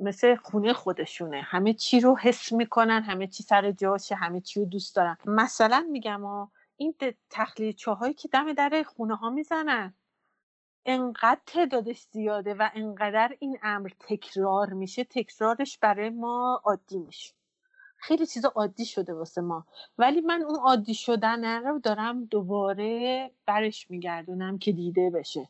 [0.01, 1.41] مثل خونه خودشونه.
[1.41, 5.17] همه چی رو حس می‌کنن همه چی سر جاشه همه چی رو دوست دارن.
[5.27, 6.95] مثلا میگم این
[7.31, 9.95] تخلیه چاهایی که دم در خونه ها می‌زنن.
[10.87, 17.35] انقدر تعدادش زیاده و انقدر این امر تکرار میشه تکرارش برای ما عادی میشه.
[17.97, 19.65] خیلی چیز عادی شده واسه ما.
[19.99, 25.49] ولی من اون عادی شدن رو دارم دوباره برش میگردونم که دیده بشه.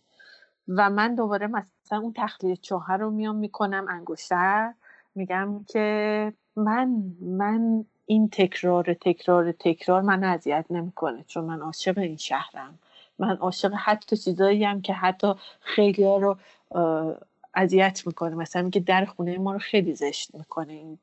[0.68, 4.74] و من دوباره مثلا اون تخلیه چوهه رو میام می‌کنم انگشتر.
[5.14, 12.16] میگم که من من این تکرار تکرار تکرار من اذیت نمی‌کنه چون من عاشق این
[12.16, 12.78] شهرم.
[13.18, 16.36] من عاشق حتی چیزایی هم که حتی خیلی رو
[17.56, 18.34] اذیت می‌کنه.
[18.34, 20.98] مثلا میگه در خونه ما رو خیلی زشت می‌کنه این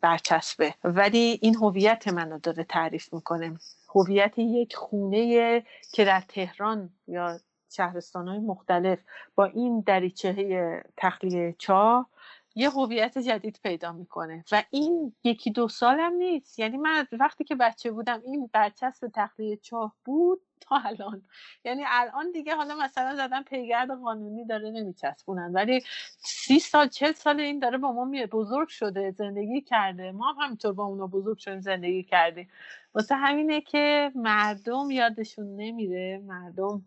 [0.00, 0.74] برچسبه.
[0.84, 3.58] ولی این هویت منو داره تعریف می‌کنه.
[3.94, 8.98] هویت یک خونه که در تهران یا شهرستان های مختلف
[9.34, 12.08] با این دریچه تخلیه چاه
[12.54, 16.58] یه هویت جدید پیدا می‌کنه و این یکی دو سالم نیست.
[16.58, 21.22] یعنی من وقتی که بچه بودم این برچسب تخلیه چاه بود تا الان.
[21.64, 25.52] یعنی الان دیگه حالا مثلا زدن پیگرد قانونی داره نمیچسبونن.
[25.52, 25.80] ولی
[26.18, 30.12] سی سال چل سال این داره با ما بزرگ شده زندگی کرده.
[30.12, 32.48] ما هم همینطور با اونا بزرگ شدیم زندگی کردیم.
[32.94, 36.22] واسه همینه که مردم یادشون نمیره.
[36.26, 36.84] مردم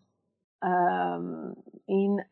[1.86, 2.24] این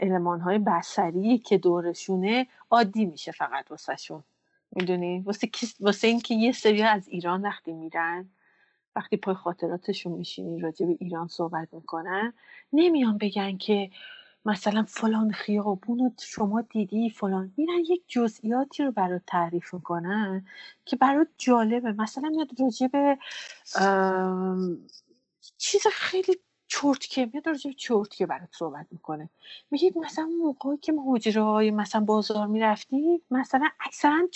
[0.00, 4.24] علمان های بسری که دورشونه عادی میشه فقط واسه شون
[4.72, 5.48] می‌دونی؟ واسه,
[5.80, 8.28] واسه اینکه یه سری از ایران وقتی میرن
[8.96, 12.32] وقتی پای خاطراتشون میشینی راجع به ایران صحبت می‌کنن
[12.72, 13.90] نمیان بگن که
[14.44, 17.52] مثلا فلان خیابون شما دیدی فلان.
[17.56, 20.46] میرن یک جزئیاتی رو برات تعریف می‌کنن
[20.84, 21.92] که برات جالبه.
[21.92, 23.18] مثلا میاد راجع به
[25.58, 26.36] چیز خیلی
[26.68, 29.28] چرتکه میاد راجع به چرتکه برات صحبت می‌کنه.
[29.70, 34.28] میگه مثلا موقعی که ما حجره مثلا بازار می‌رفتیم مثلا اکثرا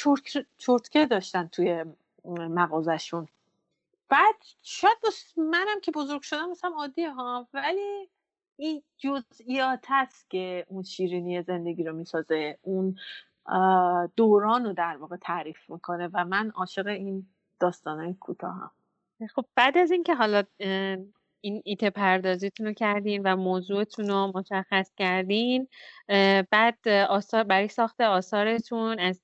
[0.59, 1.85] چرتکه داشتن توی
[2.25, 3.29] مغازشون
[4.09, 4.97] بعد شاید
[5.37, 8.09] منم که بزرگ شدم مثلا عادیه ها ولی
[8.57, 12.97] این جزئیات هست که اون شیرینی زندگی رو می‌سازه اون
[14.17, 17.27] دوران رو در واقع تعریف می‌کنه و من عاشق این
[17.61, 18.71] داستانهای کوتاه هم
[19.27, 20.43] خب بعد از اینکه حالا
[21.45, 25.69] این ایته پردازیتون رو کردین و موضوعتون رو مشخص کردین.
[26.51, 29.23] بعد آثار برای ساخت آثارتون از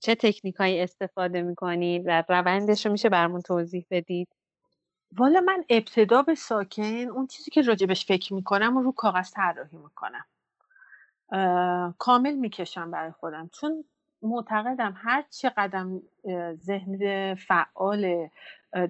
[0.00, 4.28] چه تکنیکایی استفاده می‌کنید و روندش رو میشه برمون توضیح بدید؟
[5.16, 9.76] والا من ابتدا به ساکن اون چیزی که راجبش فکر می‌کنم و رو کاغذ طراحی
[9.76, 10.24] می‌کنم.
[11.98, 13.50] کامل می‌کشم برای خودم.
[13.52, 13.84] چون
[14.22, 16.02] معتقدم هر چه قدم
[16.54, 18.28] ذهن فعال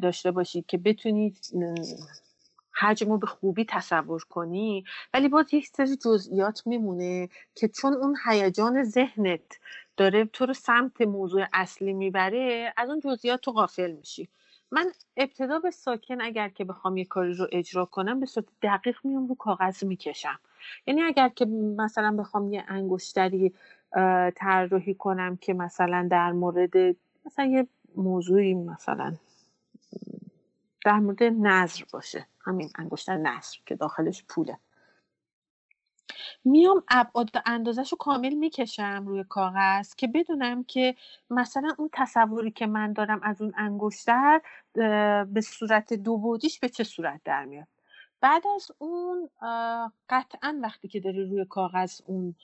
[0.02, 1.38] داشته باشید که بتونید
[2.72, 8.16] حجم رو به خوبی تصور کنی ولی باز یک سری جزئیات میمونه که چون اون
[8.26, 9.58] هیجان ذهنت
[9.96, 14.28] داره تو رو سمت موضوع اصلی می‌بره از اون جزئیات تو غافل میشی.
[14.70, 18.98] من ابتدا به ساکن اگر که بخوام یه کاری رو اجرا کنم به صورت دقیق
[19.04, 20.38] میام رو کاغذ می‌کشم.
[20.86, 21.44] یعنی اگر که
[21.76, 23.54] مثلا بخوام یه انگشتری
[24.36, 29.14] طراحی کنم که مثلا در مورد مثلا یه موضوعی مثلا
[30.84, 32.26] در مورد نظر باشه.
[32.40, 34.58] همین انگشتر نظر که داخلش پوله.
[36.44, 40.94] میام ابعاد و اندازش رو کامل می‌کشم روی کاغذ که بدونم که
[41.30, 44.40] مثلا اون تصوری که من دارم از اون انگشتر
[45.24, 47.66] به صورت دو بودیش به چه صورت در میاد؟
[48.20, 49.30] بعد از اون
[50.08, 52.34] قطعا وقتی که داری روی کاغذ اون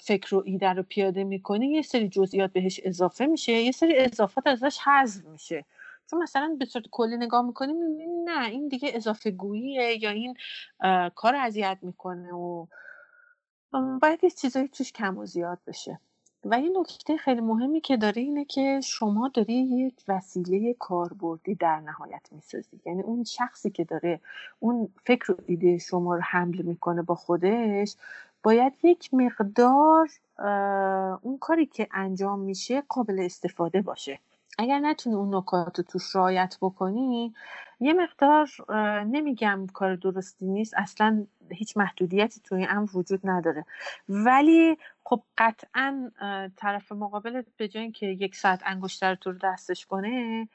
[0.00, 4.46] فکر و ایده رو پیاده می‌کنی یه سری جزئیات بهش اضافه میشه یه سری اضافات
[4.46, 5.64] ازش حذف میشه.
[6.10, 7.76] چون مثلا به صورت کلی نگاه می‌کنیم
[8.24, 10.34] نه این دیگه اضافه گوییه یا این
[11.14, 12.66] کار اذیت می‌کنه و
[14.02, 16.00] باید یه چیزایی توش کم و زیاد بشه.
[16.44, 21.80] و یه نکته خیلی مهمی که داره اینه که شما داری یک وسیله کاربردی در
[21.80, 22.80] نهایت می‌سازی.
[22.86, 24.20] یعنی اون شخصی که داره
[24.60, 27.96] اون فکر و ایده شما رو حمل می‌کنه با خودش
[28.42, 30.08] باید یک مقدار
[31.22, 34.18] اون کاری که انجام میشه قابل استفاده باشه.
[34.58, 37.34] اگر نتونی اون نکات رو توش رعایت بکنی
[37.80, 38.48] یه مقدار
[39.04, 43.64] نمیگم کار درستی نیست اصلا هیچ محدودیتی توی امر وجود نداره.
[44.08, 46.10] ولی خب قطعا
[46.56, 50.48] طرف مقابل به جای اینکه یک ساعت انگشتر تو رو دستش کنه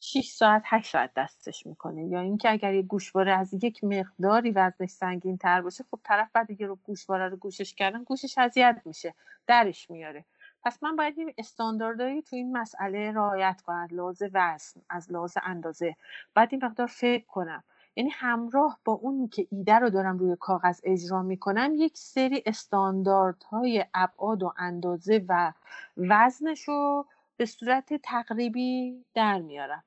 [0.00, 2.04] 6 ساعت 8 ساعت دستش می‌کنه.
[2.04, 6.46] یا اینکه اگر یه گوشواره از یک مقداری وزنش سنگین تر باشه خب طرف بعد
[6.46, 9.14] دیگه رو گوشواره رو گوشش کردن گوشش اذیت میشه
[9.46, 10.24] درش میاره.
[10.64, 15.96] پس من باید این استانداردهایی تو این مسئله رعایت کنم لحاظ وزن از لحاظ اندازه.
[16.36, 17.64] باید این مقدار فکر کنم.
[17.96, 23.84] یعنی همراه با اون که ایده رو دارم روی کاغذ اجرا می‌کنم یک سری استانداردهای
[23.94, 25.52] ابعاد و اندازه و
[25.96, 29.84] وزنش رو به صورت تقریبی در میارم.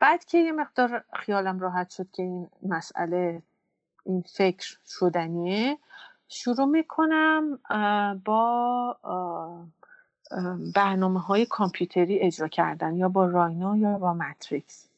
[0.00, 3.42] بعد که یه مقدار خیالم راحت شد که این مسئله
[4.04, 5.78] این فکر شدنیه
[6.28, 7.58] شروع می‌کنم
[8.24, 8.98] با
[10.74, 14.88] برنامه های کامپیوتری اجرا کردن یا با راینا یا با ماتریکس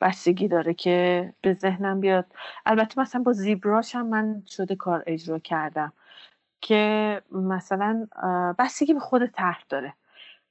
[0.00, 2.26] بستگی داره که به ذهنم بیاد.
[2.66, 5.92] البته مثلا با زیبراش هم من شده کار اجرا کردم
[6.60, 8.06] که مثلا
[8.58, 9.92] بستگی به خود طرح داره.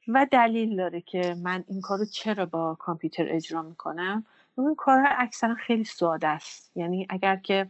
[0.07, 5.07] و دلیل داره که من این کار رو چرا با کامپیوتر اجرا می‌کنم؟ اون کار
[5.17, 6.71] اکثرا خیلی ساده است.
[6.75, 7.67] یعنی اگر که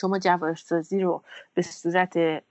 [0.00, 1.22] شما جواهرسازی رو
[1.54, 2.42] به صورت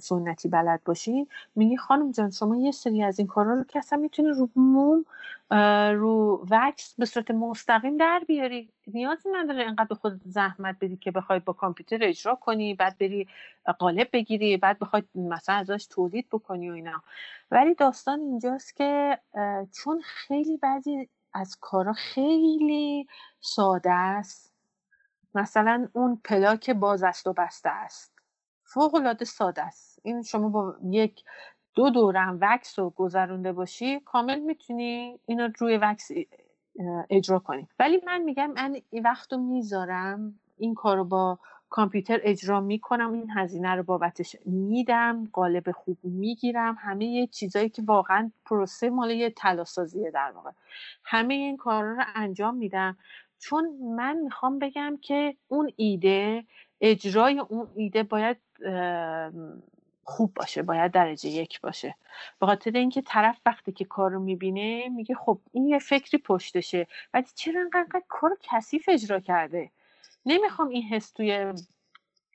[0.00, 1.28] سنتی بلد باشین.
[1.54, 5.04] میگی خانم جان شما یه سری از این کارا رو که اصلا می‌تونی رو موم
[5.94, 8.68] رو وکس به صورت مستقیم در بیاری.
[8.86, 13.28] نیازی نداره انقدر به خود زحمت بدی که بخوای با کامپیوتر اجرا کنی بعد بری
[13.78, 17.02] قالب بگیری بعد بخوای مثلا ازش تولید بکنی و اینا.
[17.50, 19.18] ولی داستان اینجاست که
[19.72, 23.06] چون خیلی بعضی از کارا خیلی
[23.40, 24.53] ساده است
[25.34, 28.12] مثلا اون پلاک باز است و بسته است.
[28.64, 29.98] فوق العاده ساده است.
[30.02, 31.24] این شما با یک
[31.74, 36.10] دو دورم وکس رو گذرونده باشی کامل می‌تونی اینو روی وکس
[37.10, 37.68] اجرا کنی.
[37.78, 41.38] ولی من میگم من این وقت رو می‌ذارم این کار رو با
[41.70, 46.76] کامپیوتر اجرا می‌کنم این هزینه رو بابتش میدم قالب خوب می‌گیرم.
[46.80, 50.50] همه یه چیزایی که واقعا پروسه مال یه تلاسازیه در واقع.
[51.04, 52.96] همه این کارا رو انجام میدم.
[53.44, 56.44] چون من می‌خوام بگم که اون ایده
[56.80, 58.36] اجرای اون ایده باید
[60.04, 61.94] خوب باشه باید درجه یک باشه.
[62.40, 66.86] به خاطر اینکه طرف وقتی که کار رو می‌بینه میگه خب این یه فکری پشتشه
[67.14, 69.70] ولی چرا انقدر کار کثیف اجرا کرده؟
[70.26, 71.52] نمی‌خوام این حس توی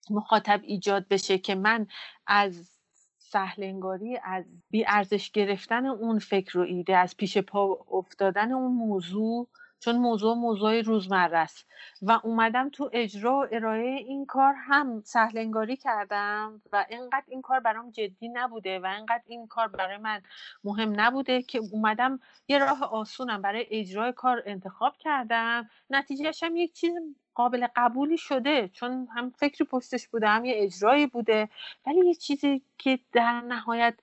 [0.09, 1.87] مخاطب ایجاد بشه که من
[2.27, 2.69] از
[3.17, 9.47] سهلنگاری از بی ارزش گرفتن اون فکر و ایده از پیش پا افتادن اون موضوع
[9.79, 11.67] چون موضوع موضوع روزمره است.
[12.01, 17.59] و اومدم تو اجرا و ارائه این کار هم سهلنگاری کردم و اینقدر این کار
[17.59, 20.21] برام جدی نبوده و اینقدر این کار برای من
[20.63, 25.69] مهم نبوده که اومدم یه راه آسونم برای اجرای کار انتخاب کردم.
[25.89, 26.93] نتیجهش هم یک چیز
[27.39, 31.49] قابل قبولی شده چون هم فکری پشتش بوده هم یه اجرایی بوده.
[31.86, 33.99] ولی یه چیزی که در نهایت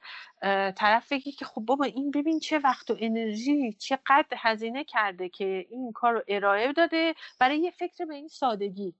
[0.77, 5.93] طرف که خب بابا این ببین چه وقت و انرژی چقدر هزینه کرده که این
[5.93, 8.95] کار رو ارائه داده برای یه فکر به این سادگی.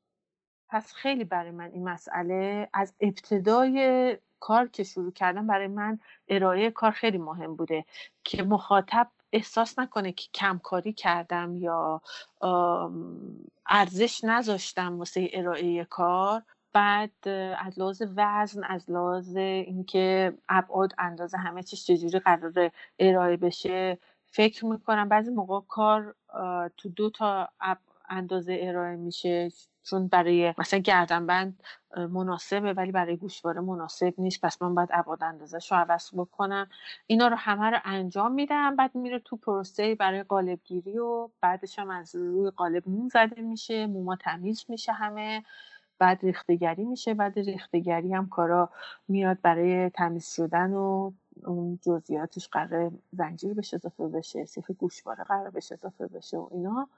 [0.69, 6.71] پس خیلی برای من این مسئله از ابتدای کار که شروع کردم برای من ارائه
[6.71, 7.85] کار خیلی مهم بوده
[8.25, 12.03] که مخاطب احساس نکنه که کمکاری کردم یا
[13.67, 16.43] ارزش نذاشتم واسه ارائه کار.
[16.73, 17.13] بعد
[17.59, 24.65] از لحاظ وزن از لحاظ اینکه ابعاد اندازه همه چیز چجوری قرار ارائه بشه فکر
[24.67, 26.15] می‌کنم بعضی موقع کار
[26.77, 27.49] تو دو تا
[28.09, 29.51] اندازه ارائه میشه.
[29.87, 31.63] چون برای مثلا گردنبند
[31.97, 36.69] مناسبه ولی برای گوشواره مناسب نیست پس من باید ابعاد اندازه رو عوض بکنم.
[37.07, 41.79] اینا رو همه رو انجام میدم بعد میره تو پروسه برای قالب گیری و بعدش
[41.79, 45.45] هم از روی قالب موم زده میشه موما تمیز میشه همه
[45.99, 48.71] بعد ریختگری میشه بعد ریختگری هم کارا
[49.09, 51.13] میاد برای تمیز شدن و
[51.45, 56.89] اون جزئیاتش قرار زنجیر بهش اضافه بشه سیخ گوشواره قرار بهش اضافه بشه و اینا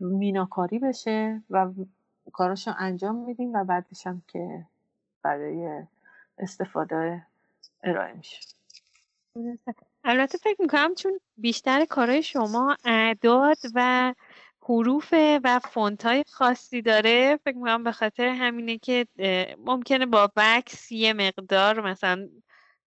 [0.00, 1.68] میناکاری بشه و
[2.32, 4.66] کاراشو انجام میدیم و بعدش هم که
[5.22, 5.82] برای
[6.38, 7.26] استفاده
[7.84, 8.40] ارائه میشه.
[10.04, 14.14] البته فکر می‌کنم چون بیشتر کارهای شما اعداد و
[14.62, 15.14] حروف
[15.44, 19.06] و فونت های خاصی داره فکر می‌کنم به خاطر همینه که
[19.58, 22.28] ممکنه با وکس یه مقدار مثلا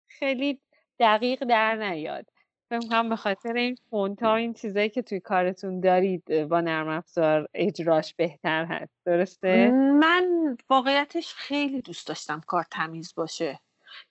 [0.09, 0.61] خیلی
[0.99, 2.32] دقیق در نیاد.
[2.73, 6.89] فکر می‌کنم به خاطر این فونت ها این چیزایی که توی کارتون دارید با نرم
[6.89, 8.93] افزار اجراش بهتر هست.
[9.05, 9.71] درسته؟
[10.01, 13.61] من واقعیتش خیلی دوست داشتم کار تمیز باشه.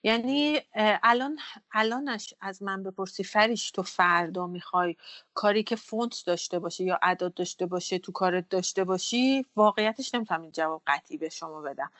[0.02, 0.60] یعنی
[1.02, 1.38] الان
[1.72, 4.96] الانش از من بپرسی فریش تو فردا می‌خوای
[5.34, 10.42] کاری که فونت داشته باشه یا اعداد داشته باشه تو کارت داشته باشی واقعیتش نمی‌تونم
[10.42, 11.90] این جواب قطعی به شما بدم.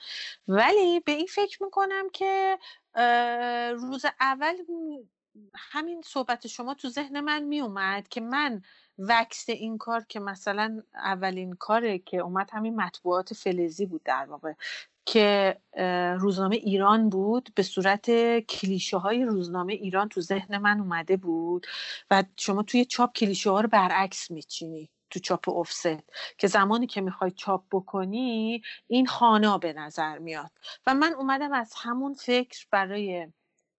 [0.48, 2.58] ولی به این فکر می‌کنم که
[3.72, 4.54] روز اول
[5.54, 8.62] همین صحبت شما تو ذهن من میومد که من
[8.98, 14.52] وکس این کار که مثلا اولین کاره که اومد همین مطبوعات فلزی بود در واقع
[15.06, 15.58] که
[16.20, 18.10] روزنامه ایران بود به صورت
[18.40, 21.66] کلیشه های روزنامه ایران تو ذهن من اومده بود
[22.10, 27.00] و شما توی چاپ کلیشه ها رو برعکس میچینی تو چاپ افست که زمانی که
[27.00, 30.50] می‌خوای چاپ بکنی این خانه به نظر میاد.
[30.86, 33.26] و من اومدم از همون فکر برای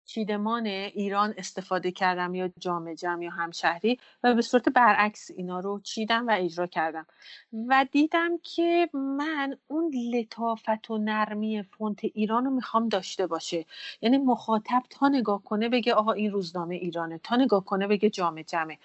[0.05, 5.79] چیدمان ایران استفاده کردم یا جامعه جمع یا همشهری و به صورت برعکس اینا رو
[5.79, 7.05] چیدم و اجرا کردم.
[7.67, 13.65] و دیدم که من اون لطافت و نرمی فونت ایران رو می‌خوام داشته باشه.
[14.01, 18.43] یعنی مخاطب تا نگاه کنه بگه آقا این روزنامه ایرانه تا نگاه کنه بگه جامعه
[18.43, 18.77] جمعه.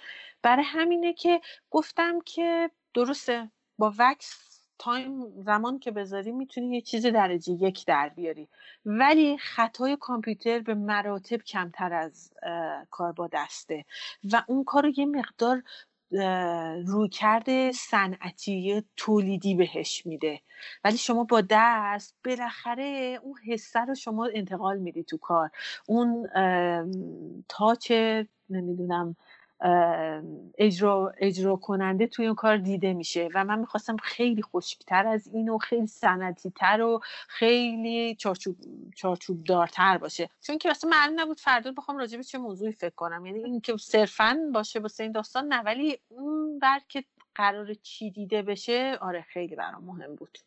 [0.43, 1.41] برای همینه که
[1.71, 4.47] گفتم که درسته با وکس
[4.79, 8.49] تایم زمان که بذاری می‌تونی یه چیز درجه یک در بیاری.
[8.87, 12.31] ولی خطای کامپیوتر به مراتب کمتر از
[12.91, 13.85] کار با دسته.
[14.33, 15.62] و اون کار رو یه مقدار
[16.87, 20.41] رویکرد صنعتی تولیدی بهش میده.
[20.85, 25.51] ولی شما با دست بالاخره اون حسه رو شما انتقال میدی تو کار.
[25.87, 26.29] اون
[27.49, 27.93] تاچ
[28.51, 29.16] نمی‌دونم
[30.59, 35.48] اجرا, اجرا کننده توی اون کار دیده میشه و من می‌خواستم خیلی خشکتر از این
[35.48, 38.56] و خیلی سنتی تر و خیلی چارچوب,
[38.96, 40.28] چارچوب دارتر باشه.
[40.40, 43.26] چون که اصلا معلوم نبود فردا بخوام راجع به چه موضوعی فکر کنم.
[43.26, 47.04] یعنی این که صرفا باشه واسه این داستان نه ولی اون بر که
[47.34, 50.38] قرار چی دیده بشه آره خیلی برام مهم بود.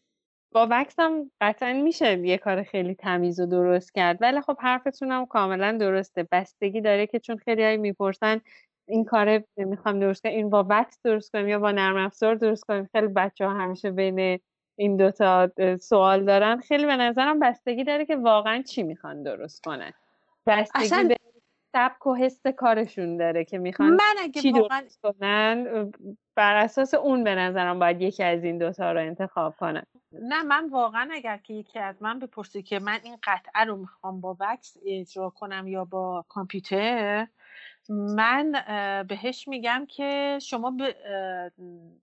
[0.53, 4.21] با وکس هم قطعا میشه یه کار خیلی تمیز و درست کرد.
[4.21, 6.27] ولی خب حرفتون هم کاملا درسته.
[6.31, 8.41] بستگی داره که چون خیلی می‌پرسن
[8.91, 12.63] این کار می‌خوام درست کنم این با وکس درست کنیم یا با نرم افزار درست
[12.63, 14.39] کنیم خیلی بچه ها همیشه بین
[14.75, 15.49] این دوتا
[15.81, 16.59] سوال دارن.
[16.59, 19.91] خیلی به نظرم بستگی داره که واقعا چی می‌خوان درست کنن.
[20.47, 21.07] بستگی اصلا...
[21.07, 21.15] به
[21.75, 24.81] سبک و حس کارشون داره که می‌خوان من اگه چی واقعا...
[24.81, 25.91] درست کنن
[26.35, 29.83] بر اساس اون به نظرم باید یکی از این دوتا رو انتخاب کنن.
[30.11, 34.21] نه من واقعا اگر که یکی از من بپرسی که من این قطعه رو می‌خوام
[34.21, 37.27] با وکس اجرا کنم یا با کامپیوتر
[37.89, 38.51] من
[39.07, 40.95] بهش میگم که شما به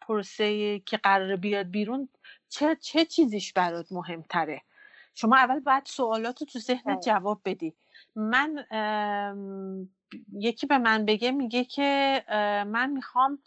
[0.00, 2.08] پروسه که قرار بیاد بیرون
[2.48, 4.62] چه, چه چیزیش برات مهمتره؟
[5.14, 7.74] شما اول باید سوالات تو ذهن جواب بدی.
[8.16, 8.66] من
[10.32, 12.24] یکی به من بگه میگه که
[12.66, 13.38] من می‌خوام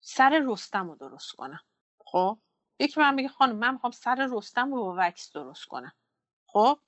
[0.00, 1.60] سر رستم رو درست کنم.
[2.04, 2.38] خب؟
[2.78, 5.92] یکی به من بگه خانم من می‌خوام سر رستم رو با وکس درست کنم.
[6.46, 6.78] خب؟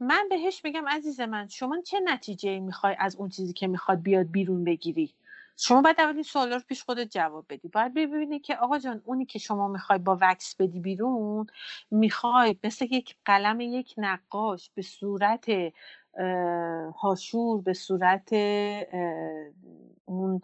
[0.00, 4.30] من بهش میگم عزیز من شما چه نتیجه می‌خوای از اون چیزی که می‌خواد بیاد
[4.30, 5.14] بیرون بگیری؟
[5.56, 7.68] شما باید اول این سوالا رو پیش خودت جواب بدی.
[7.68, 11.46] باید ببینی که آقا جان اونی که شما می‌خوای با وکس بدی بیرون
[11.90, 15.46] می‌خوای مثل یک قلم یک نقاش به صورت
[17.02, 18.32] هاشور به صورت
[20.04, 20.40] اون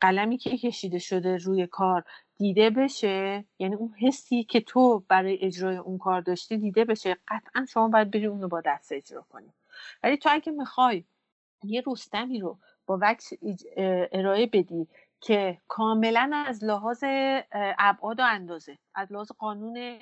[0.00, 2.04] قلمی که کشیده شده روی کار
[2.38, 3.44] دیده بشه.
[3.58, 7.16] یعنی اون حسی که تو برای اجرای اون کار داشتی دیده بشه.
[7.28, 9.52] قطعا شما باید بری اون رو با دست اجرا کنی.
[10.02, 11.04] ولی تو اگه می‌خوای
[11.64, 13.32] یه رستمی رو با وکس
[14.12, 14.88] ارائه بدی
[15.20, 17.04] که کاملا از لحاظ
[17.78, 19.98] ابعاد و اندازه از لحاظ قانون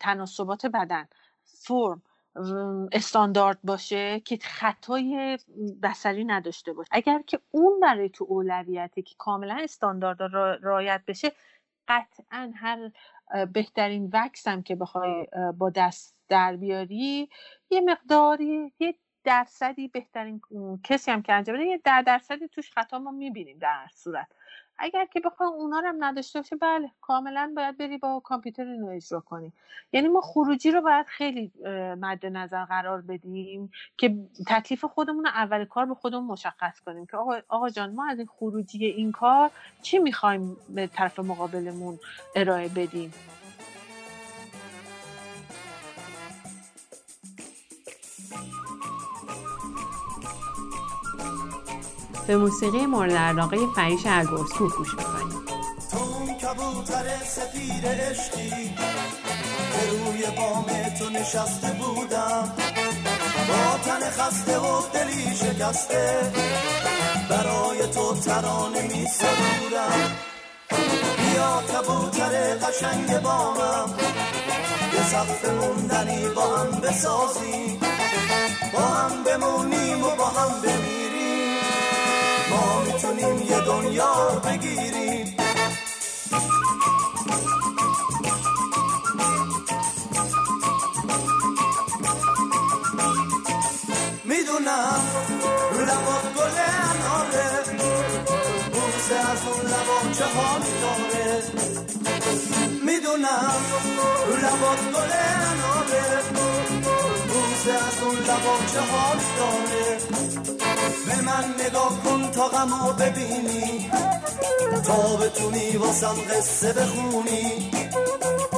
[0.00, 1.08] تناسبات بدن
[1.44, 2.02] فرم
[2.92, 5.38] استاندارد باشه که خطای
[5.82, 6.88] بسری نداشته باشه.
[6.92, 11.32] اگر که اون برای تو اولویته که کاملا استاندارد را رعایت بشه
[11.88, 12.90] قطعا هر
[13.52, 15.26] بهترین وکس هم که بخوای
[15.58, 17.28] با دست در بیاری
[17.70, 20.40] یه مقداری یه درصدی بهترین
[20.84, 24.28] کسی هم که انجام بده یه در درصدی توش خطا ما می‌بینیم در صورت.
[24.82, 28.88] اگر که بخوام اونا رو هم نداشته باشه بله کاملا باید بری با کامپیوتر اینو
[28.88, 29.52] اجرا کنی.
[29.92, 31.52] یعنی ما خروجی رو باید خیلی
[32.00, 34.16] مد نظر قرار بدیم که
[34.46, 38.18] تکلیف خودمون رو اول کار به خودمون مشخص کنیم که آقا, آقا جان ما از
[38.18, 39.50] این خروجی این کار
[39.82, 41.98] چی می‌خوایم به طرف مقابلمون
[42.34, 43.12] ارائه بدیم؟
[52.30, 55.42] به موسیقی مورد علاقه فریش ارگورسکو گوش می‌کنیم
[55.90, 58.74] تو کبوتر سفیر عشقی
[59.90, 60.66] روی بام
[60.98, 62.52] تو نشسته بودم.
[63.48, 66.32] با تن خسته و دلی شکسته
[67.30, 70.10] برای تو ترانه می سرودم
[71.18, 73.94] بیا کبوتر قشنگ بامم
[74.94, 77.80] یه سقف موندنی با هم بسازیم.
[78.72, 80.79] با هم بمونیم و با هم بمیریم
[83.32, 85.36] می‌تونیم یه دنیا بگیریم.
[94.24, 95.02] می‌دونم
[95.78, 97.50] لبات گل اناره
[98.72, 101.42] بوسه از اون لبا چه حالی داره
[102.84, 103.60] می‌دونم
[104.42, 106.22] لبات گل اناره
[107.60, 109.98] بوسه از اون لبا چه حالی داره؟
[111.06, 113.90] به من نگاه کن تا غمو ببینی.
[114.86, 117.70] تا بتونی واسم قصه بخونی.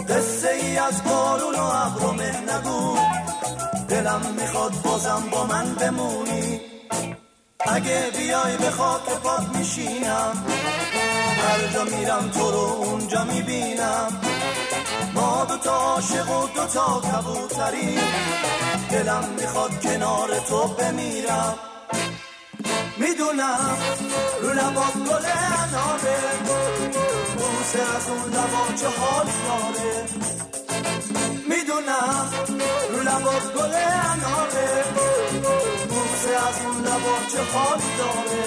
[0.09, 2.98] قصه ای از بارون و ابر نگو.
[3.88, 6.61] دلم می‌خواد بازم با من بمونی.
[7.66, 10.44] اگه بیای به خاک پاک میشینم.
[11.38, 14.22] هر جا میرم تو رو اونجا می‌بینم.
[15.14, 17.98] ما دوتا عاشق و دوتا کبوتری.
[18.90, 21.58] دلم می‌خواد کنار تو بمیرم.
[22.96, 23.76] می‌دونم
[24.42, 25.26] رو لبات گل
[25.62, 26.18] اناره
[27.38, 30.04] بوسه از اون لبا چه حال داره.
[31.48, 32.30] می‌دونم
[32.90, 34.84] رو لبات گل اناره
[35.88, 38.42] بوسه از اون لبا چه حال داره.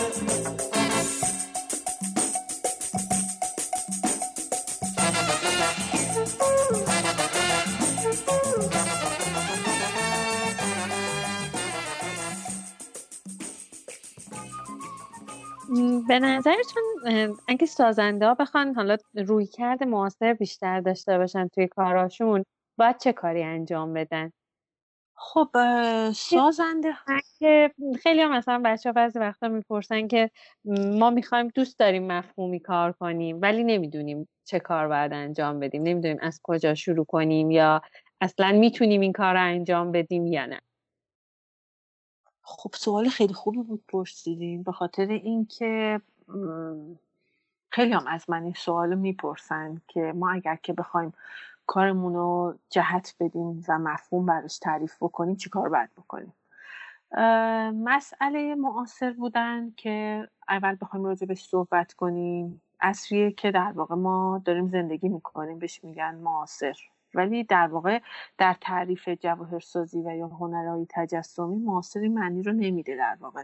[16.07, 16.83] به نظرتون
[17.47, 22.45] اگه سازنده ها بخوان حالا روی کرد معاصر بیشتر داشته باشن توی کاراشون
[22.77, 24.31] باید چه کاری انجام بدن؟
[25.15, 25.49] خب
[26.13, 26.93] سازنده
[27.39, 27.71] که
[28.03, 30.31] خیلی هم مثلا بچه ها بعضی وقتا می‌پرسن که
[30.65, 36.17] ما می‌خوایم دوست داریم مفهومی کار کنیم ولی نمی‌دونیم چه کار باید انجام بدیم نمی‌دونیم
[36.21, 37.81] از کجا شروع کنیم یا
[38.25, 40.61] اصلا می‌تونیم این کار رو انجام بدیم یا نه؟
[42.41, 46.01] خب سوال خیلی خوبی بود پرسیدیم به خاطر اینکه
[47.69, 51.13] خیلی هم از من این سوال می‌پرسن که ما اگر که بخوایم
[51.67, 56.33] کارمون رو جهت بدیم و مفهوم براش تعریف بکنیم چی کار باید بکنیم؟
[57.85, 62.61] مسئله معاصر بودن که اول بخوایم راجع بهش صحبت کنیم.
[62.79, 66.75] اصریه که در واقع ما داریم زندگی می‌کنیم بهش میگن معاصر.
[67.15, 67.99] ولی در واقع
[68.37, 73.43] در تعریف جواهرسازی و یا هنرهای تجسمی معاصر این معنی رو نمیده در واقع.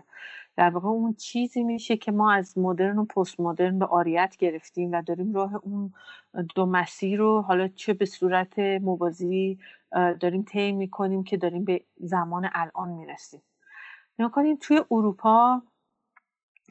[0.55, 4.91] در واقع اون چیزی میشه که ما از مدرن و پست مدرن به آریت گرفتیم
[4.91, 5.93] و داریم راه اون
[6.55, 9.59] دو مسیر رو حالا چه به صورت موازی
[9.91, 13.41] داریم طی می‌کنیم که داریم به زمان الان می‌رسیم.
[14.19, 15.61] نگاه کنیم توی اروپا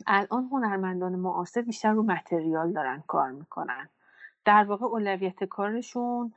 [0.06, 3.88] الان هنرمندان معاصر بیشتر رو متریال دارن کار می‌کنن.
[4.44, 6.32] در واقع اولویت کارشون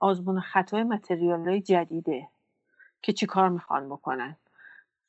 [0.00, 2.28] آزمون خطای متریال های جدیده
[3.02, 4.36] که چی کار می‌خوان بکنن.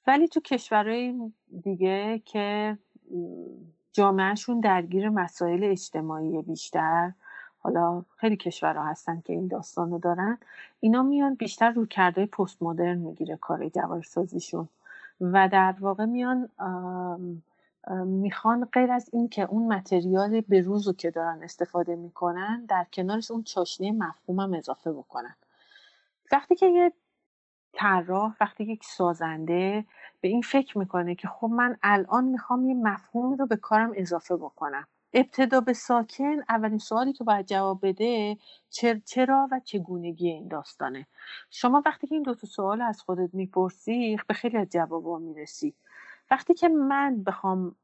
[0.07, 1.31] ولی تو کشورهای
[1.63, 2.77] دیگه که
[3.93, 7.11] جامعهشون درگیر مسائل اجتماعی بیشتر
[7.59, 10.37] حالا خیلی کشورها هستن که این داستان رو دارن
[10.79, 14.69] اینا میان بیشتر رو کرده پست مدرن می‌گیره کار جوارسازیشون
[15.21, 16.49] و در واقع میان
[18.05, 23.31] می‌خوان غیر از این که اون متریال به روزو که دارن استفاده می‌کنن در کنارش
[23.31, 25.35] اون چاشنی مفهومم اضافه بکنن.
[26.31, 26.93] وقتی که یه
[27.73, 29.85] طراح وقتی یک سازنده
[30.21, 34.35] به این فکر می‌کنه که خب من الان می‌خوام یه مفهومی رو به کارم اضافه
[34.35, 34.87] بکنم.
[35.13, 38.37] ابتدا به ساکن اولین سوالی که باید جواب بده
[39.05, 41.07] چرا و چگونگی این داستانه؟
[41.49, 45.75] شما وقتی که این دو تا سوال از خودت می‌پرسی به خیلی از جوابا می‌رسی.
[46.31, 47.75] وقتی که من بخوام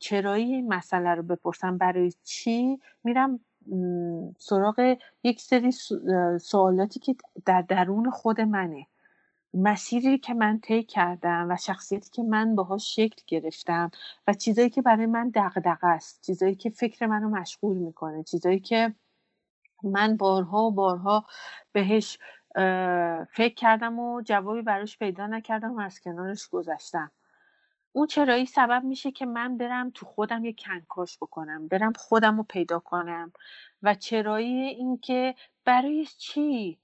[0.00, 3.40] چرایی این مسئله رو بپرسم برای چی میرم
[4.38, 5.72] سراغ یک سری
[6.40, 8.86] سوالاتی که در درون خود منه.
[9.54, 13.90] مسیری که من طی کردم و شخصیتی که من باهاش شکل گرفتم
[14.26, 18.94] و چیزایی که برای من دغدغه است چیزایی که فکر منو مشغول می‌کنه چیزایی که
[19.84, 21.26] من بارها و بارها
[21.72, 22.18] بهش
[23.32, 27.10] فکر کردم و جوابی براش پیدا نکردم و از کنارش گذشتم.
[27.96, 32.42] اون چرایی سبب میشه که من برم تو خودم یه کنکاش بکنم برم خودم رو
[32.42, 33.32] پیدا کنم
[33.82, 35.34] و چرایی اینکه
[35.64, 36.78] برای چی؟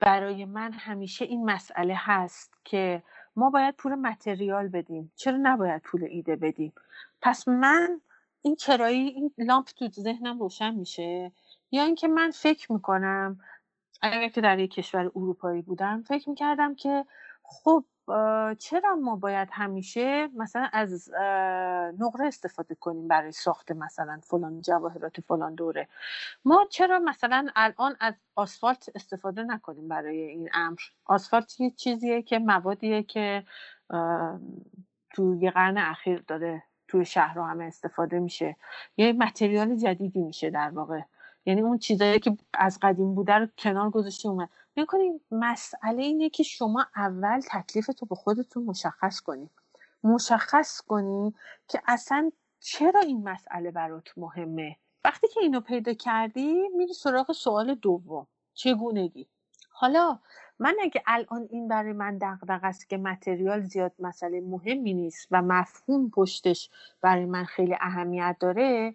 [0.00, 3.02] برای من همیشه این مسئله هست که
[3.36, 5.12] ما باید پول متریال بدیم.
[5.16, 6.72] چرا نباید پول ایده بدیم؟
[7.20, 8.00] پس من
[8.42, 11.32] این چرایی این لامپ تو ذهنم روشن میشه؟
[11.70, 13.40] یا اینکه من فکر می‌کنم
[14.02, 17.04] اگر که در یک کشور اروپایی بودم فکر می‌کردم که
[17.42, 17.84] خب
[18.58, 21.10] چرا ما باید همیشه مثلا از
[21.98, 25.88] نقره استفاده کنیم برای ساخت مثلا فلان جواهرات فلان دوره؟
[26.44, 32.38] ما چرا مثلا الان از آسفالت استفاده نکنیم برای این امر؟ آسفالت یه چیزیه که
[32.38, 33.44] موادیه که
[35.10, 38.56] تو یه قرن اخیر داره توی شهرها همه استفاده میشه.
[38.96, 41.00] یه متریال جدیدی میشه در واقع.
[41.46, 44.48] یعنی اون چیزایی که از قدیم بوده رو کنار گذاشته اومد.
[44.86, 49.50] کنید مسئله اینه که شما اول تکلیف تو به خودتون مشخص کنی.
[50.04, 51.34] مشخص کنی
[51.68, 54.76] که اصلا چرا این مسئله برات مهمه.
[55.04, 58.26] وقتی که اینو پیدا کردی میری سراغ سوال دوم.
[58.54, 59.28] چگونگی؟
[59.70, 60.18] حالا
[60.58, 65.42] من اگه الان این برای من دغدغه است که متریال زیاد مسئله مهمی نیست و
[65.42, 66.70] مفهوم پشتش
[67.00, 68.94] برای من خیلی اهمیت داره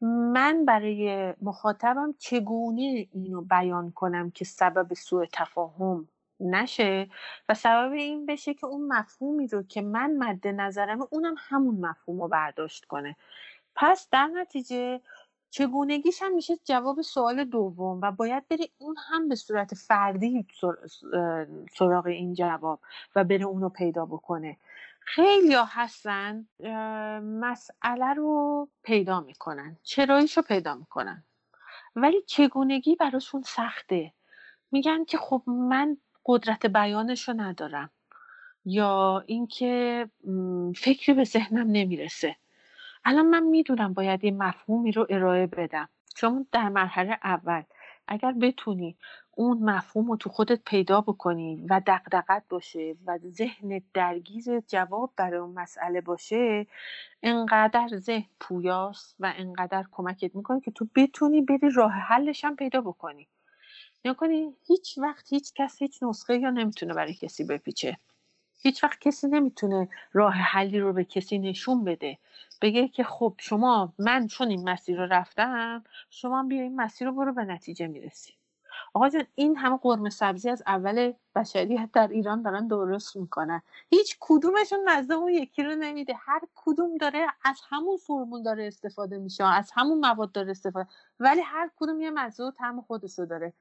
[0.00, 6.08] من برای مخاطبم چگونه اینو بیان کنم که سبب سوء تفاهم
[6.40, 7.08] نشه
[7.48, 12.22] و سبب این بشه که اون مفهومی رو که من مد نظرم اونم همون مفهوم
[12.22, 13.16] رو برداشت کنه.
[13.76, 15.00] پس در نتیجه
[15.50, 20.46] چگونگیش هم میشه جواب سوال دوم و باید بره اون هم به صورت فردی
[21.78, 22.80] سراغ این جواب
[23.16, 24.56] و بره اونو پیدا بکنه.
[25.08, 26.46] خیلی ها هستن
[27.22, 31.24] مسئله رو پیدا می‌کنن چراییش رو پیدا می‌کنن.
[31.96, 34.12] ولی چگونگی براشون سخته؟
[34.72, 37.90] میگن که خب من قدرت بیانش رو ندارم
[38.64, 40.08] یا اینکه
[40.76, 42.36] فکری به ذهنم نمی‌رسه.
[43.04, 45.88] الان من می‌دونم باید یه مفهومی رو ارائه بدم.
[46.14, 47.62] چون در مرحله اول
[48.08, 48.96] اگر بتونی
[49.36, 55.40] اون مفهوم رو تو خودت پیدا بکنی و دقدقت باشه و ذهن درگیر جواب برای
[55.40, 56.68] اون مسئله باشه
[57.24, 62.82] انقدر ذهن پویاست و انقدر کمکت می‌کنه که تو بتونی بری راه حلش هم پیدا
[62.82, 63.28] بکنی.
[64.18, 67.98] کنی هیچ وقت هیچ کس هیچ نسخه یا نمی‌تونه برای کسی بپیچه.
[68.62, 72.18] هیچ وقت کسی نمی‌تونه راه حلی رو به کسی نشون بده.
[72.62, 77.14] بگه که خب شما من چون این مسیر رو رفتم شما بیا این مسیر رو
[77.14, 78.34] برو به نتیجه می‌رسی.
[78.96, 83.62] آقا جان این همه قرمه سبزی از اول بشریت در ایران دارن درست می‌کنن.
[83.90, 86.14] هیچ کدومشون نزد اون یکی رو نمیده.
[86.14, 90.88] هر کدوم داره از همون فرمول داره استفاده میشه از همون مواد داره استفاده
[91.20, 93.52] ولی هر کدوم یه مزه و طعم خودش داره.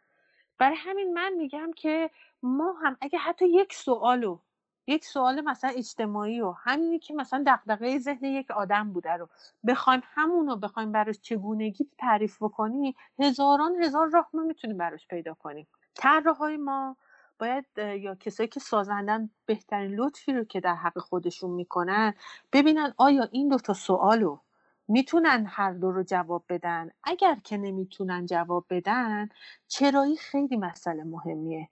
[0.57, 2.09] برای همین من میگم که
[2.43, 4.39] ما هم اگه حتی یک سوالو
[4.87, 9.29] یک سوال مثلا اجتماعی و همینی که مثلا دغدغه ذهن یک آدم بوده رو.
[9.67, 15.33] بخوایم همون رو بخوایم براش چگونگی تعریف بکنی هزاران هزار راه ما می‌تونیم براش پیدا
[15.33, 15.67] کنیم.
[15.95, 16.97] طراحهای ما
[17.39, 22.13] باید یا کسایی که سازندن بهترین لطفی رو که در حق خودشون می‌کنن
[22.53, 24.39] ببینن آیا این دو تا سوالو
[24.87, 29.29] می‌تونن هر دو رو جواب بدن؟ اگر که نمی‌تونن جواب بدن
[29.67, 31.69] چرایی خیلی مسئله مهمیه.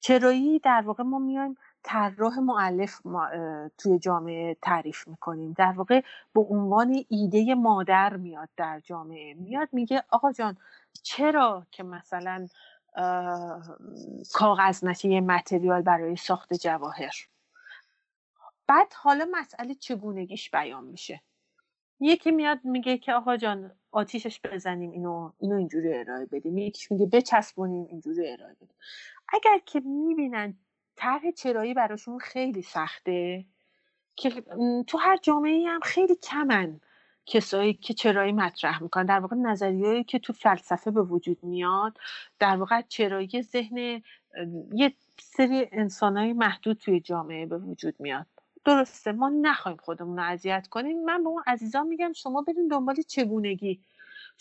[0.00, 3.00] چرایی در واقع ما میایم طراح معلف
[3.78, 5.54] توی جامعه تعریف می‌کنیم.
[5.58, 6.02] در واقع
[6.34, 9.34] به عنوان ایده مادر میاد در جامعه.
[9.34, 10.56] میاد میگه آقا جان
[11.02, 12.48] چرا که مثلا
[14.32, 17.14] کاغذ نشه یه متریال برای ساخت جواهر؟
[18.66, 21.20] بعد حالا مسئله چگونگیش بیان میشه.
[22.00, 26.58] یکی میاد میگه که آقا جان آتیشش بزنیم اینو اینو اینجوری ارائه بدیم.
[26.58, 28.76] یکیش میگه بچسبونیم اینجوری ارائه بدیم.
[29.28, 30.54] اگر که می‌بینن
[30.96, 33.44] طرح چرایی براشون خیلی سخته.
[34.16, 34.30] که
[34.86, 36.80] تو هر جامعه هم خیلی کمن
[37.26, 39.06] کسایی که چرایی مطرح می‌کنن.
[39.06, 41.98] در واقع نظریهایی که تو فلسفه به وجود میاد
[42.38, 44.02] در واقع چرایی ذهن
[44.74, 48.26] یه سری انسانهای محدود توی جامعه به وجود میاد.
[48.64, 51.04] درسته ما نخوایم خودمون رو اذیت کنیم.
[51.04, 53.80] من به اون عزیزان میگم شما برین دنبال چگونگی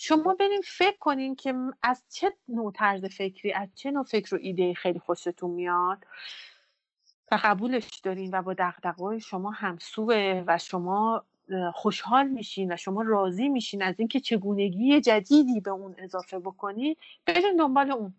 [0.03, 4.39] شما برین فکر کنین که از چه نوع طرز فکری از چه نوع فکر و
[4.41, 6.05] ایده خیلی خوشتون میاد؟
[7.31, 11.25] و قبولش دارین و با دغدغه شما همسوه و شما
[11.73, 17.55] خوشحال میشین و شما راضی میشین از اینکه چگونگی جدیدی به اون اضافه بکنی برین
[17.55, 18.13] دنبال اون.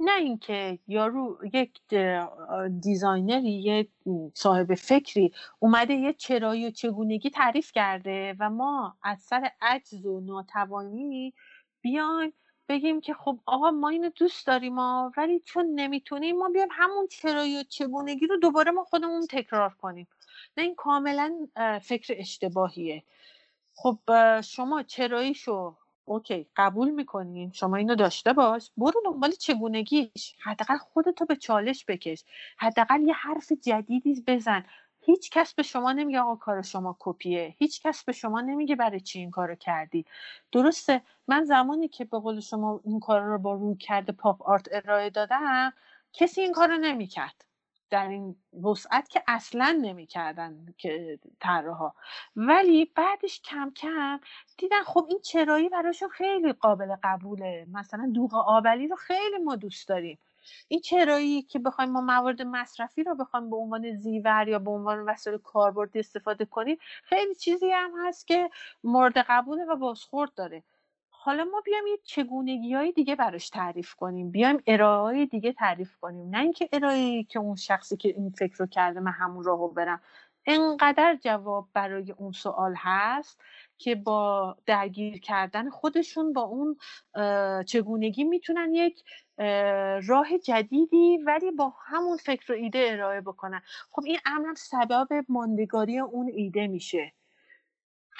[0.00, 1.80] نه اینکه یارو یک
[2.80, 3.90] designer ی یک
[4.34, 10.20] صاحب فکری اومده یه چرایی و چگونگی تعریف کرده و ما از سر عجز و
[10.20, 11.34] ناتوانی
[11.80, 12.32] بیایم
[12.68, 17.06] بگیم که خب آقا ما اینو دوست داریم ما ولی چون نمی‌تونیم ما بیایم همون
[17.06, 20.08] چرایی و چگونگی رو دوباره ما خودمون تکرار کنیم.
[20.56, 21.48] نه این کاملا
[21.82, 23.02] فکر اشتباهیه.
[23.74, 23.98] خب
[24.40, 25.76] شما چراییشو
[26.08, 28.70] اوکی قبول می‌کنیم شما اینو داشته باش.
[28.78, 30.36] برو دنبال چگونگیش.
[30.40, 32.24] حداقل خودتو به چالش بکش.
[32.58, 34.64] حداقل یه حرف جدیدی بزن.
[35.02, 37.56] هیچ کس به شما نمیگه آقا کار شما کپیه.
[37.58, 40.06] هیچ کس به شما نمیگه برای چی این کارو کردی.
[40.52, 44.68] درسته من زمانی که به قول شما این کار رو با روی کرده پاپ آرت
[44.72, 45.74] ارائه دادم
[46.14, 47.44] کسی این کارو نمی‌کرد.
[47.90, 51.92] در این وسعت که اصلا نمی‌کردن که طراحا.
[52.36, 54.20] ولی بعدش کم کم
[54.58, 57.66] دیدن خب این چرایی براشون خیلی قابل قبوله.
[57.72, 60.18] مثلا دوغ آبلی رو خیلی ما دوست داریم.
[60.68, 65.00] این چرایی که بخوایم ما موارد مصرفی رو بخوایم به عنوان زیور یا به عنوان
[65.00, 68.50] وسایل کاربرد استفاده کنیم خیلی چیزی هم هست که
[68.84, 70.62] مورد قبوله و بازخورد داره.
[71.20, 74.30] حالا ما بیایم یه چگونگی های دیگه براش تعریف کنیم.
[74.30, 76.28] بیایم ارائه دیگه تعریف کنیم.
[76.28, 80.00] نه اینکه ارائه که اون شخصی که این فکر رو کرده من همون راهو برم.
[80.46, 83.40] انقدر جواب برای اون سوال هست
[83.78, 86.76] که با درگیر کردن خودشون با اون
[87.64, 89.04] چگونگی می‌تونن یک
[90.08, 93.62] راه جدیدی ولی با همون فکر و ایده ارائه بکنن.
[93.90, 97.12] خب این امرم سبب ماندگاری اون ایده میشه.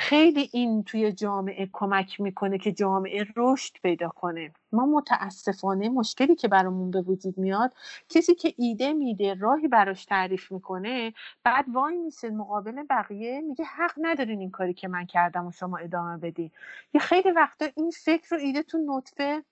[0.01, 4.53] خیلی این توی جامعه کمک می‌کنه که جامعه رشد پیدا کنه.
[4.73, 7.75] ما متاسفانه مشکلی که برامون به وجود میاد
[8.09, 11.13] کسی که ایده میده راهی براش تعریف می‌کنه
[11.45, 15.79] بعد وای میسه مقابل بقیه میگه حق ندارین این کاری که من کردم و شما
[15.79, 16.53] ادامه بدی
[16.95, 19.45] یه خیلی وقتا این فکر و ایده تو نطفه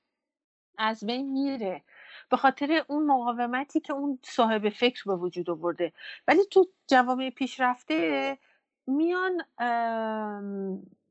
[0.78, 1.82] از بین میره.
[2.30, 5.92] به خاطر اون مقاومتی که اون صاحب فکر به وجود آورده.
[6.28, 8.38] ولی تو جوامع پیشرفته
[8.86, 9.42] میان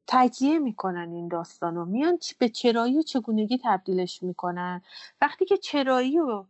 [0.07, 1.85] تجزیه می‌کنن این داستانو.
[1.85, 4.81] میان به چرایی و چگونگی تبدیلش می‌کنن.
[5.21, 6.45] وقتی که چرایی و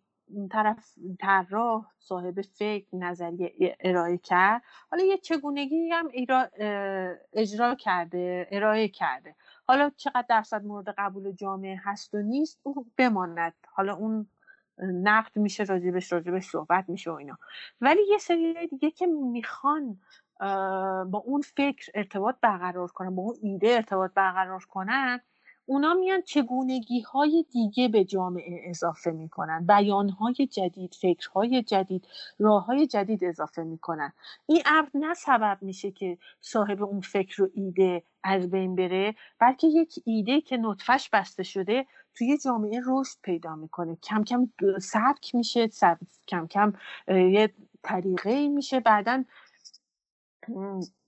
[0.51, 4.61] طرف طراح صاحب فکر نظریه ارائه کرد
[4.91, 6.07] حالا یه چگونگی هم
[7.33, 9.35] اجرا کرده ارائه کرده.
[9.67, 13.53] حالا چقدر درصد مورد قبول جامعه هست و نیست او بماند.
[13.67, 14.27] حالا اون
[14.79, 17.37] نقد میشه راجبش راجبش صحبت میشه و اینا.
[17.81, 19.99] ولی یه سری دیگه که می‌خوان
[21.11, 25.19] با اون فکر ارتباط برقرار کنن با اون ایده ارتباط برقرار کنن
[25.67, 32.07] اونا میان چگونگی های دیگه به جامعه اضافه می‌کنن بیان های جدید فکرهای جدید
[32.39, 34.13] راه های جدید اضافه می‌کنن.
[34.45, 39.67] این امر نه سبب میشه که صاحب اون فکر و ایده از بین بره بلکه
[39.67, 43.95] یک ایده که نطفش بسته شده توی جامعه رشد پیدا می‌کنه.
[43.95, 45.69] کم کم سبک میشه
[46.27, 46.73] کم کم
[47.07, 48.79] یه طریقه میشه.
[48.79, 49.23] بعدا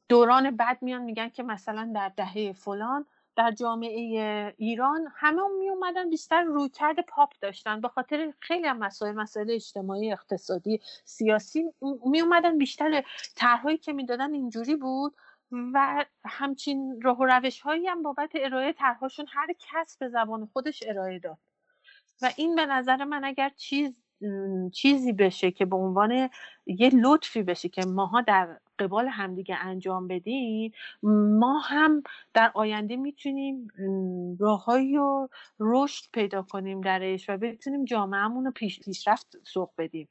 [0.10, 6.10] دوران بعد میان میگن که مثلا در دهه فلان در جامعه ایران همه می اومدن
[6.10, 7.82] بیشتر رویکرد پاپ داشتن.
[7.82, 11.66] به خاطر خیلی هم مسائل مسائل اجتماعی اقتصادی سیاسی
[12.06, 13.04] می اومدن بیشتر.
[13.36, 15.16] طرحهایی که می‌دادن اینجوری بود
[15.52, 20.84] و همچین راه و روش هایی هم بابت ارائه طرحهاشون هر کس به زبان خودش
[20.88, 21.38] ارائه داد.
[22.22, 23.94] و این به نظر من اگر چیز
[24.74, 26.30] چیزی بشه که به عنوان
[26.66, 30.72] یه لطفی بشه که ماها در قبال همدیگه انجام بدیم
[31.40, 32.04] ما هم
[32.34, 33.68] در آینده می‌تونیم
[34.40, 35.28] راههایی و
[35.60, 40.08] رشد پیدا کنیم درش و بتونیم جامعهمون رو پیش پیشرفت سوق بدیم.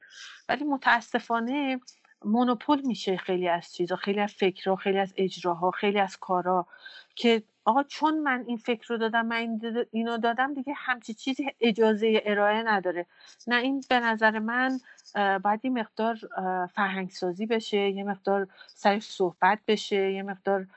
[0.49, 1.79] ولی متاسفانه
[2.25, 6.67] مونوپول میشه خیلی از چیزا خیلی از فکرها خیلی از اجراها خیلی از کارا
[7.15, 9.59] که آقا چون من این فکر رو دادم من
[9.91, 13.05] اینو دادم دیگه همچی چیزی اجازه ارائه نداره.
[13.47, 14.79] نه این به نظر من
[15.43, 16.19] باید یه مقدار
[16.73, 20.67] فرهنگسازی بشه یه مقدار سرش صحبت بشه یه مقدار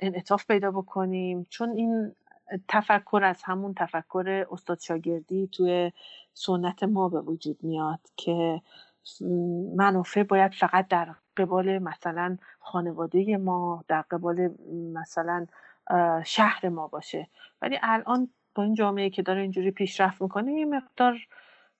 [0.00, 1.46] انعطاف پیدا بکنیم.
[1.50, 2.12] چون این
[2.68, 5.92] تفکر از همون تفکر استاد شاگردی توی
[6.34, 8.62] سنت ما به وجود میاد که
[9.76, 14.50] منافع باید فقط در قبال مثلا خانواده ما در قبال
[14.94, 15.46] مثلا
[16.24, 17.28] شهر ما باشه.
[17.62, 21.18] ولی الان با این جامعه که داره اینجوری پیشرفت می‌کنه یه مقدار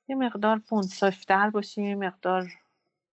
[0.09, 2.47] یه مقدار منصفتر باشیم یه مقدار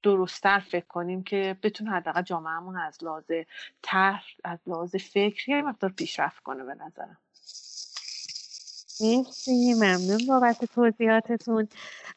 [0.03, 3.31] درستتر فکر کنیم که بتونه حداقل جامعهمون از لحاظ
[3.83, 7.19] طرح از لحاظ فکری یه مقدار پیشرفت کنه به نظرم.
[9.01, 9.75] مرسی.
[9.75, 11.69] ممنون بابت توضیحاتتون.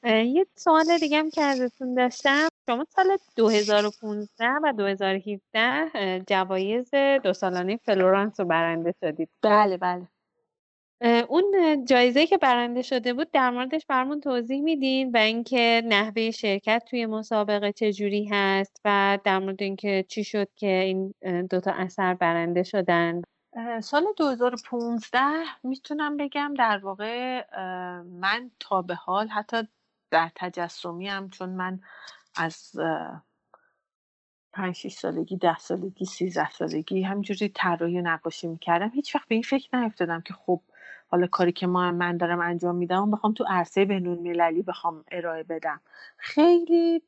[0.04, 2.48] یه سوال دیگه هم که ازتون داشتم.
[2.72, 6.92] شما سال 2015 و 2017 جوایز
[7.24, 9.30] دو سالانه فلورانس رو برنده شدید.
[9.42, 10.08] بله بله.
[11.30, 11.46] اون
[11.86, 17.06] جایزه که برنده شده بود در موردش برمون توضیح میدین و اینکه نحوه شرکت توی
[17.06, 21.14] مسابقه چجوری هست و در مورد اینکه چی شد که این
[21.50, 23.22] دوتا اثر برنده شدن؟
[23.82, 25.20] سال 2015
[25.64, 27.44] می‌تونم بگم در واقع
[28.04, 29.68] من تا به حال حتی
[30.12, 31.80] در تجسمی هم چون من
[32.36, 32.72] از
[34.54, 38.90] پنج شیش سالگی ده سالگی سیزده سالگی همینجوری طراحی نقاشی می‌کردم.
[38.90, 40.62] هیچ وقت به این فکر نیفتادم که خب
[41.08, 45.44] حالا کاری که ما من دارم انجام میدم بخوام تو عرصه بینون مللی بخوام ارائه
[45.44, 45.82] بدم.
[46.18, 47.04] خیلی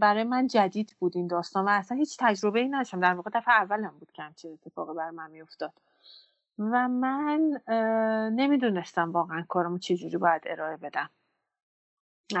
[0.00, 3.00] برای من جدید بود این داستان و اصلا هیچ تجربه ای نداشتم.
[3.00, 5.72] در واقع دفعه اولم بود که همچین اتفاقی بر من میافتاد.
[6.58, 7.60] و من
[8.34, 11.10] نمی‌دونستم واقعا کارمو چجوری باید ارائه بدم.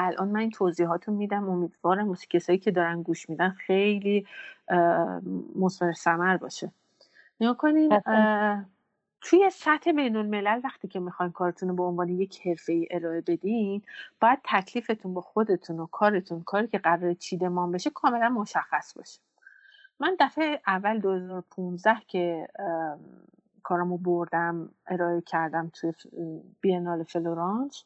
[0.00, 1.50] الان من این توضیحات رو میدم.
[1.50, 4.26] امیدوارم واسه کسایی که دارن گوش میدن خیلی
[5.56, 6.72] مثمر ثمر باشه.
[7.40, 7.98] نیا کنین
[9.20, 13.20] توی سطح بین الملل وقتی که می‌خواین کارتون رو به عنوان یک حرفه ای ارائه
[13.20, 13.82] بدین
[14.20, 19.20] باید تکلیفتون با خودتون و کارتون کاری که قرار چیدمان بشه کاملا مشخص باشه.
[20.00, 22.48] من دفعه اول 2015 که
[23.62, 25.92] کارمو بردم ارائه کردم توی
[26.60, 27.84] بینال فلورانس.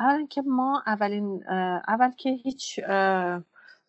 [0.00, 1.48] اولا که ما اولین
[1.88, 2.80] اول که هیچ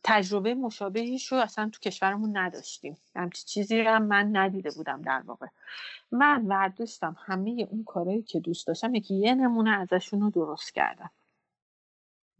[0.03, 2.97] تجربه مشابهیش رو اصلا تو کشورمون نداشتیم.
[3.15, 5.47] همچی چیزی رو هم من ندیده بودم در واقع.
[6.11, 11.11] من ورداشتم همه اون کارهایی که دوست داشتم یکی یه نمونه ازشون رو درست کردم.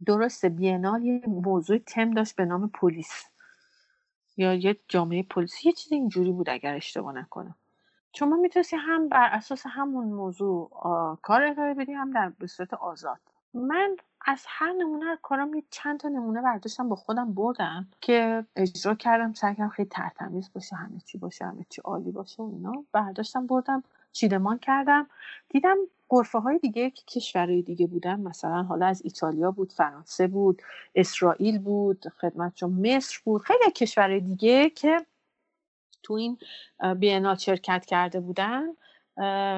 [0.06, 3.24] درست بینال یه موضوع تم داشت به نام پلیس.
[4.36, 5.66] یا یه جامعه پلیس.
[5.66, 7.54] یه چیز اینجوری بود اگر اشتباه نکنم.
[8.12, 10.70] شما می‌تونستی هم بر اساس همون موضوع
[11.22, 13.18] کار ارائه بدی هم در به صورت آزاد.
[13.54, 13.96] من
[14.26, 19.32] از هر نمونه کارم یه چند تا نمونه برداشتم با خودم بردم که اجرا کردم
[19.32, 22.84] سعی کردم خیلی ترتمیز باشه همه چی باشه همه چی عالی باشه و اینا.
[22.92, 23.82] برداشتم بردم
[24.12, 25.06] چیدمان کردم.
[25.48, 25.76] دیدم
[26.08, 30.62] قرفه های دیگه که کشورهای دیگه بودن مثلا حالا از ایتالیا بود فرانسه بود
[30.94, 35.06] اسرائیل بود خدمت مصر بود خیلی کشورهای دیگه که
[36.02, 36.38] تو این
[36.96, 38.62] بینال شرکت کرده بودن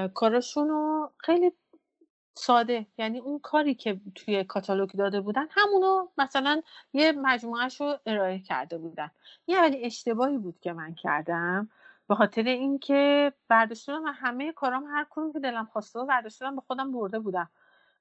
[0.09, 1.53] کاراشون رو خیلی
[2.34, 2.86] ساده.
[2.99, 6.62] یعنی اون کاری که توی کاتالوگ داده بودن همونو مثلا
[6.93, 9.11] یه مجموعهش رو ارائه کرده بودن.
[9.47, 11.68] یه ولی اشتباهی بود که من کردم.
[12.09, 16.62] به خاطر اینکه برداشتم و همه کارام هر کدوم که دلم خواسته و برداشتم به
[16.66, 17.51] خودم برده بودم.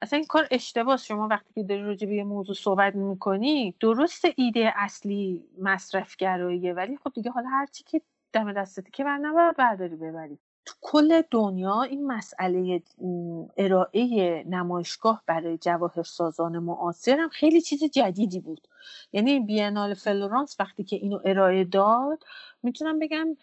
[0.02, 4.26] اصلا این کار اشتباه شما وقتی که داری راجع به یه موضوع صحبت می‌کنی درست
[4.36, 8.02] ایده اصلی مصرف گراییه ولی خب دیگه حالا هرچی که
[8.34, 10.40] دم دستتی که بر نباید برداری ببری.
[10.66, 12.82] تو کل دنیا این مسئله
[13.58, 18.68] ارائه نمایشگاه برای جواهر سازان معاصر هم خیلی چیز جدیدی بود.
[19.14, 22.24] یعنی بینال فلورانس وقتی که اینو ارائه داد
[22.64, 23.38] می‌تونم بگم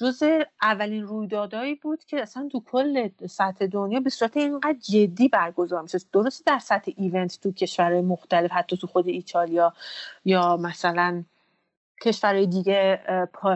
[0.00, 0.22] جز
[0.62, 5.98] اولین رویدادهایی بود که اصلا تو کل سطح دنیا به صورت اینقدر جدی برگزار میشه
[6.12, 9.72] درسته در سطح event تو کشورهای مختلف حتی تو خود ایتالیا
[10.24, 11.24] یا مثلا
[12.02, 13.00] کشورهای دیگه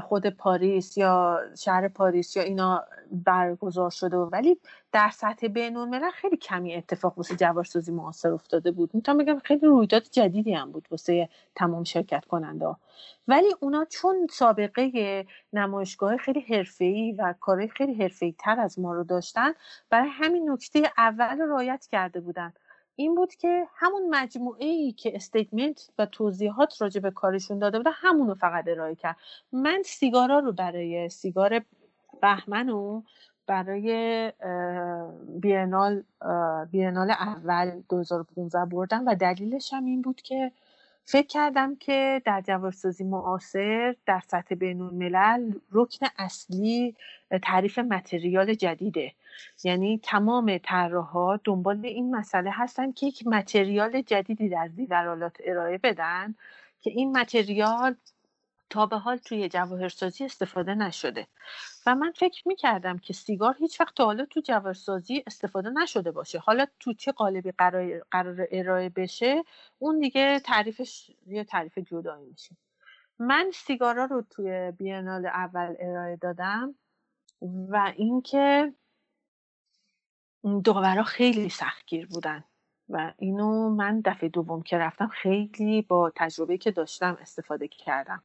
[0.08, 4.58] خود پاریس یا شهر پاریس یا اینا برگزار شده ولی
[4.92, 8.90] در سطح بین الملل خیلی کمی اتفاق واسه جوارسازی معاصر افتاده بود.
[8.94, 12.66] می‌تونم بگم خیلی رویداد جدیدی هم بود واسه تمام شرکت کننده
[13.28, 19.04] ولی اونا چون سابقه نمایشگاه خیلی حرفه‌ای و کارهای خیلی حرفه‌ای تر از ما رو
[19.04, 19.52] داشتن
[19.90, 22.52] برای همین نکته اول رعایت کرده بودن.
[22.96, 27.90] این بود که همون مجموعه ای که استیتمنت و توضیحات راجع به کارشون داده بوده
[27.92, 29.16] همون رو فقط ارائه کرد.
[29.52, 31.60] من سیگارا رو برای سیگار
[32.22, 33.02] بهمن و
[33.46, 34.32] برای
[35.40, 36.02] بینال
[36.72, 40.52] بینال اول 2015 بردم و دلیلش هم این بود که
[41.04, 46.96] فکر کردم که در جوارسازی معاصر در سطح بین الملل رکن اصلی
[47.42, 49.12] تعریف متریال جدیده.
[49.64, 56.34] یعنی تمام طراحها دنبال این مسئله هستن که یک متریال جدیدی در زیورالات ارائه بدن
[56.80, 57.94] که این متریال
[58.72, 61.26] تا به حال توی جواهرسازی استفاده نشده.
[61.86, 66.38] و من فکر می‌کردم که سیگار هیچ وقت تا حالا تو جواهرسازی استفاده نشده باشه.
[66.38, 69.42] حالا تو چه قالبی قرار, قرار ارائه بشه
[69.78, 72.56] اون دیگه تعریفش یه تعریف جدایی میشه.
[73.18, 76.74] من سیگارا رو توی بینال اول ارائه دادم
[77.42, 78.72] و اینکه
[80.64, 82.44] داورا خیلی سختگیر بودن
[82.88, 88.22] و اینو من دفعه دوم که رفتم خیلی با تجربه که داشتم استفاده کردم.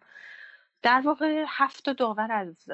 [0.81, 2.65] در واقع هفت داور از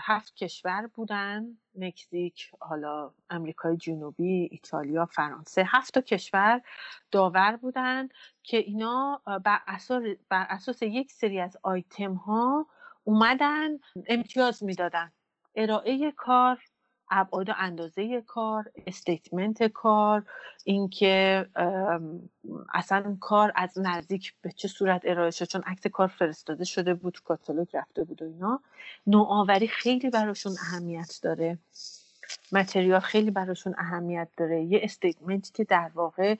[0.00, 1.58] هفت کشور بودن.
[1.74, 6.60] مکزیک حالا امریکای جنوبی ایتالیا فرانسه هفت کشور
[7.10, 8.08] داور بودن
[8.42, 12.66] که اینا بر اساس, بر اساس یک سری از آیتم ها
[13.04, 15.12] اومدن امتیاز می‌دادن.
[15.54, 16.58] ارائه کار
[17.10, 20.22] ابعاد و اندازه کار statement کار
[20.64, 21.46] اینکه
[22.74, 27.22] اصلا کار از نزدیک به چه صورت ارائه شد؟ چون عکس کار فرستاده شده بود
[27.24, 28.60] کاتالوگ رفته بود و اینا.
[29.06, 31.58] نوآوری خیلی براشون اهمیت داره.
[32.52, 34.62] material خیلی براشون اهمیت داره.
[34.62, 36.36] یه statement ی که در واقع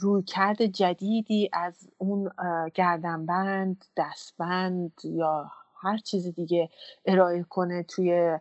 [0.00, 2.30] رویکرد جدیدی از اون
[2.74, 5.50] گردنبند دستبند یا
[5.82, 6.68] هر چیز دیگه
[7.06, 8.38] ارائه کنه توی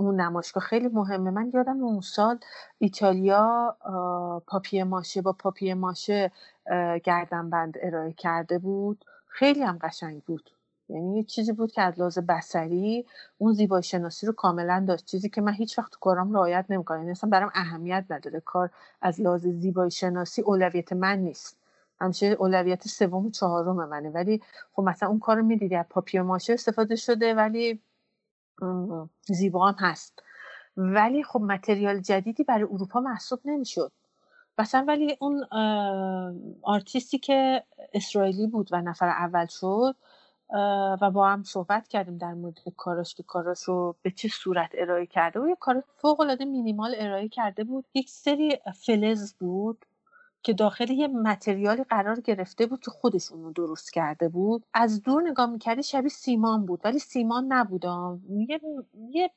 [0.00, 1.30] اون نمایشگاه خیلی مهمه.
[1.30, 2.38] من یادم اون سال
[2.78, 3.76] ایتالیا
[4.46, 6.30] پاپیه ماشه با پاپیه ماشه
[7.04, 9.04] گردنبند ارائه کرده بود.
[9.26, 10.50] خیلی هم قشنگ بود.
[10.88, 13.06] یعنی یه چیزی بود که از لحاظ بسری
[13.38, 15.04] اون زیبایی شناسی رو کاملا داشت.
[15.04, 16.98] چیزی که من هیچ وقت کارم رعایت نمی‌کنم.
[16.98, 18.40] یعنی اصلا برام اهمیت نداره.
[18.40, 18.70] کار
[19.02, 21.58] از لحاظ زیبایی شناسی اولویت من نیست.
[22.00, 24.10] همیشه اولویت سوم و چهارم منه.
[24.10, 24.42] ولی
[24.72, 27.80] خب مثلا اون کار رو می‌دیدی از پاپیه ماشه استفاده شده ولی
[29.26, 30.22] زیبا هم هست.
[30.76, 33.92] ولی خب متریال جدیدی برای اروپا محسوب نمی‌شد.
[34.58, 35.44] مثلا ولی اون
[36.62, 39.96] آرتیستی که اسرائیلی بود و نفر اول شد
[41.02, 45.06] و با هم صحبت کردیم در مورد کاراش که کاراش رو به چه صورت ارائه
[45.06, 47.84] کرده و یه کار فوق العاده مینیمال ارائه کرده بود.
[47.94, 49.86] یک سری فلز بود.
[50.42, 55.30] که داخل یه متریالی قرار گرفته بود که خودش اونو درست کرده بود از دور
[55.30, 57.84] نگاه می‌کردی شبیه سیمان بود ولی سیمان نبود
[58.48, 58.60] یه,
[59.10, 59.30] یه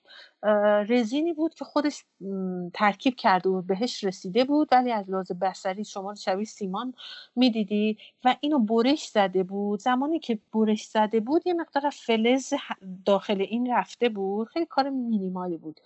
[0.89, 2.05] رزینی بود که خودش
[2.73, 6.93] ترکیب کرده بود بهش رسیده بود ولی از لحاظ بسری شما شبیه سیمان
[7.35, 9.79] می‌دیدی و اینو برش زده بود.
[9.79, 12.53] زمانی که برش زده بود یه مقدار فلز
[13.05, 15.79] داخل این رفته بود خیلی کار مینیمالی بود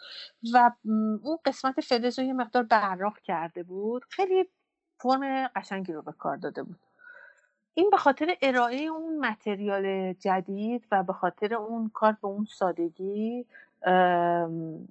[0.54, 0.72] و
[1.24, 4.04] اون قسمت فلز رو یه مقدار براق کرده بود.
[4.10, 4.46] خیلی
[4.98, 6.80] فرم قشنگی رو به کار داده بود.
[7.74, 13.46] این به خاطر ارائه اون متریال جدید و به خاطر اون کار به اون سادگی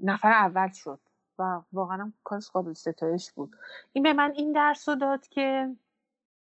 [0.03, 0.99] نفر اول شد
[1.39, 3.57] و واقعا کارش قابل ستایش بود.
[3.93, 5.77] این به من این درس رو داد که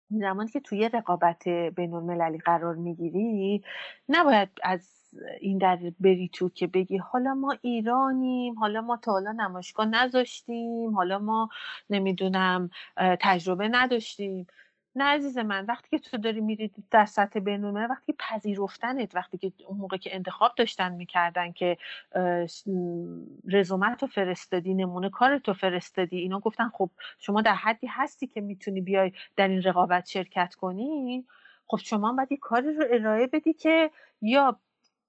[0.10, 3.64] زمانی که توی رقابت بین المللی قرار می‌گیری
[4.10, 5.03] نباید از
[5.42, 10.96] این در بری تو که بگی حالا ما ایرانیم حالا ما تا حالا نمایشگاه نذاشتیم
[10.96, 11.50] حالا ما
[11.90, 14.48] نمی‌دونم تجربه نداشتیم.
[14.96, 19.52] نه عزیز من وقتی که تو داری میری در سطح بینالملل وقتی پذیرفتنت وقتی که
[19.68, 21.78] اون موقع که انتخاب داشتن می‌کردن که
[23.48, 26.90] رزومت رو فرستادی نمونه کار تو فرستادی اینا گفتن خب
[27.20, 31.26] شما در حدی هستی که می‌تونی بیای در این رقابت شرکت کنی
[31.68, 33.92] خب شما باید یه کاری رو ارائه بدی که
[34.22, 34.60] یا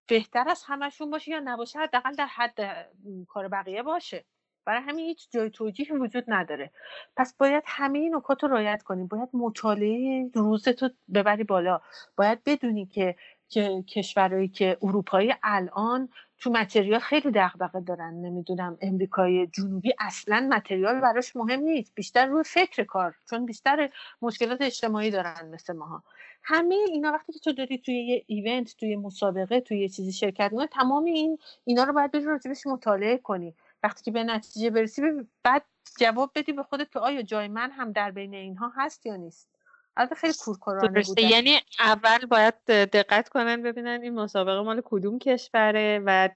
[0.07, 2.89] بهتر از همشون باشه یا نباشه حداقل در حد
[3.29, 4.25] کار بقیه باشه.
[4.67, 6.71] برای همین هیچ جای توجیه وجود نداره.
[7.17, 11.81] پس باید همه این نکات رو رعایت کنیم باید مطالعه روزتو ببری بالا.
[12.17, 13.17] باید بدونی که
[13.49, 18.15] که کشورهایی که اروپایی الان تو متریال خیلی دغدغه دارن.
[18.15, 21.95] نمی‌دونم امریکای جنوبی اصلا متریال براش مهم نیست.
[21.95, 23.91] بیشتر روی فکر کار چون بیشتر
[24.23, 26.03] مشکلات اجتماعی دارن مثل ماها.
[26.43, 30.51] همه اینا وقتی که تو داری توی یه ایونت توی مسابقه توی یه چیزی شرکت
[30.51, 33.55] کنی تمام این اینا رو باید بری راجبش مطالعه کنی.
[33.83, 35.03] وقتی که به نتیجه برسی
[35.45, 35.65] بعد
[36.01, 39.54] جواب بدی به خودت که آیا جای من هم در بین اینها هست یا نیست.
[39.97, 46.03] البته خیلی کورکورانه بوده یعنی اول باید دقت کنن ببینن این مسابقه مال کدوم کشوره
[46.07, 46.29] و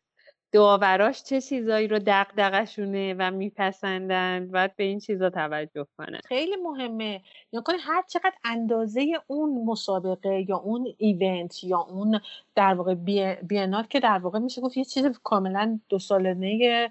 [0.53, 4.51] داوراش چه چیزایی رو دقدقشونه و میپسندن.
[4.53, 6.21] باید به این چیزا توجه کنن.
[6.25, 7.23] خیلی مهمه.
[7.53, 12.21] یا کنی هر چقدر اندازه اون مسابقه یا اون ایونت یا اون
[12.55, 12.95] در واقع
[13.43, 16.91] بینال که در واقع میشه گفت یه چیز کاملا دو سالانه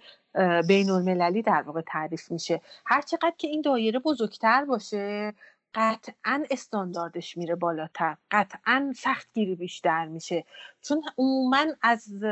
[0.67, 2.61] بین المللی در واقع تعریف میشه.
[2.85, 5.33] هر چقدر که این دایره بزرگتر باشه
[5.73, 8.17] قطعا استانداردش میره بالاتر.
[8.31, 10.45] قطعا سختگیری بیشتر میشه.
[10.81, 12.23] چون عموما از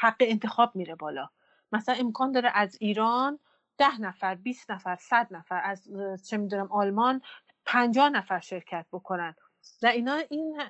[0.00, 1.28] حق انتخاب میره بالا.
[1.72, 3.38] مثلا امکان داره از ایران
[3.78, 5.88] ده نفر 20 نفر صد نفر از
[6.28, 7.22] چه می‌دونم آلمان
[7.64, 9.34] پنجاه نفر شرکت بکنن.
[9.82, 10.60] و اینا این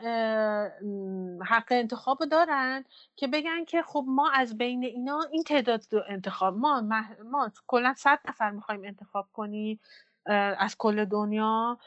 [1.42, 2.84] حق انتخاب دارن
[3.16, 6.80] که بگن که خب ما از بین اینا این تعداد انتخاب ما
[7.24, 9.80] ما کلا صد نفر می‌خوایم انتخاب کنیم.
[10.58, 11.78] از کل دنیا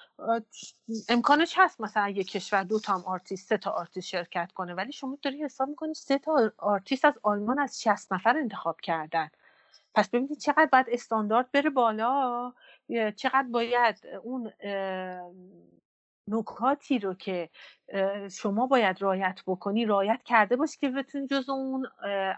[1.09, 4.91] امکانش هست مثلا یک کشور دو تا هم آرتیست سه تا آرتیست شرکت کنه ولی
[4.91, 9.29] شما داری حساب می‌کنی سه تا آرتیست از آلمان از 60 نفر انتخاب کردن.
[9.95, 12.53] پس ببینید چقدر باید استاندارد بره بالا
[13.15, 14.51] چقدر باید اون
[16.27, 17.49] نکاتی رو که
[18.31, 21.87] شما باید رایت بکنی رایت کرده باشی که بتونی جز اون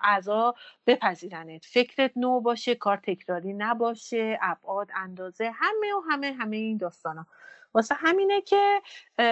[0.04, 0.56] اعضا
[0.88, 1.66] بپذیرنت.
[1.66, 7.26] فکرت نو باشه کار تکراری نباشه ابعاد اندازه همه و همه همه این داستانا.
[7.74, 8.82] واسه همینه که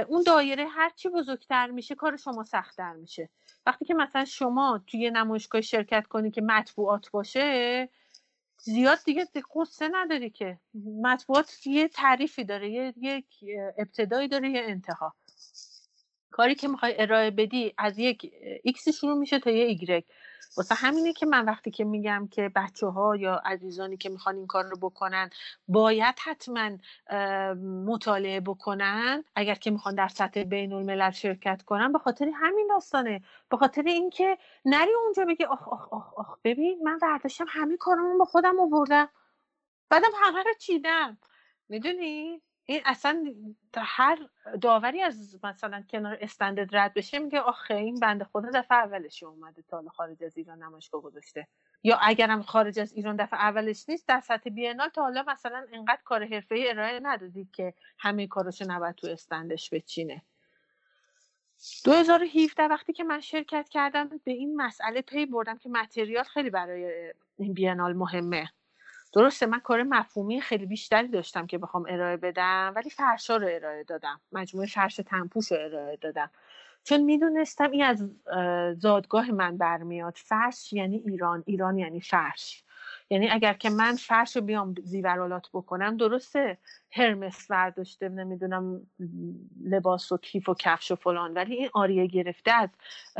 [0.08, 3.30] اون دایره هرچی بزرگتر میشه کار شما سختتر میشه.
[3.66, 7.90] وقتی که مثلا شما توی نمایشگاه شرکت کنی که مطبوعات باشه
[8.66, 10.60] زیاد دیگه قصه نداری که.
[11.04, 13.26] مطبوعات یه تعریفی داره یه یک
[13.78, 15.14] ابتدایی داره یه انتها.
[16.32, 18.32] کاری که می‌خوای ارائه بدی از یک
[18.64, 20.04] ایکس شروع میشه تا یه ایگرگ.
[20.58, 24.48] واسه همینه که من وقتی که میگم که بچه ها یا عزیزانی که می‌خوان این
[24.48, 25.30] کار رو بکنن
[25.68, 26.72] باید حتما
[27.86, 33.22] مطالعه بکنن اگر که می‌خوان در سطح بین الملل شرکت کنن به خاطر همین داستانه.
[33.50, 38.18] به خاطر اینکه نری اونجا بگی آخ آخ آخ آخ ببین من برداشتم همه کارمون
[38.18, 39.10] با خودم آوردم.
[39.90, 41.18] بعدم همه رو چیدم.
[41.70, 43.34] می‌دونی؟ این اصلا
[43.78, 44.20] هر
[44.62, 49.62] داوری از مثلا کنار استندرد رد بشه میگه آخه این بنده خدا دفعه اولش اومده
[49.62, 51.48] تا خارج از ایران نمایشگاه گذاشته.
[51.84, 56.02] یا اگرم خارج از ایران دفعه اولش نیست در سطح بینال تا حالا مثلا انقدر
[56.04, 60.22] کار حرفه ارائه ندادید که همه کاراشو نباید تو استندش بچینه.
[61.86, 67.14] 2017 وقتی که من شرکت کردم به این مسئله پی بردم که متریال خیلی برای
[67.38, 68.50] این بینال مهمه.
[69.14, 73.84] درسته من کار مفهومی خیلی بیشتری داشتم که بخوام ارائه بدم ولی فرشا رو ارائه
[73.84, 74.22] دادم.
[74.32, 76.30] مجموعه فرش تنپوش رو ارائه دادم.
[76.84, 78.10] چون می‌دونستم این از
[78.80, 80.14] زادگاه من برمیاد.
[80.18, 82.64] فرش یعنی ایران ایران یعنی فرش.
[83.10, 86.58] یعنی اگر که من فرش رو بیام زیورالات بکنم درسته
[86.92, 88.88] هرمس برداشته نمی‌دونم
[89.66, 92.70] لباس و کیف و کفش و فلان ولی این آریه گرفته از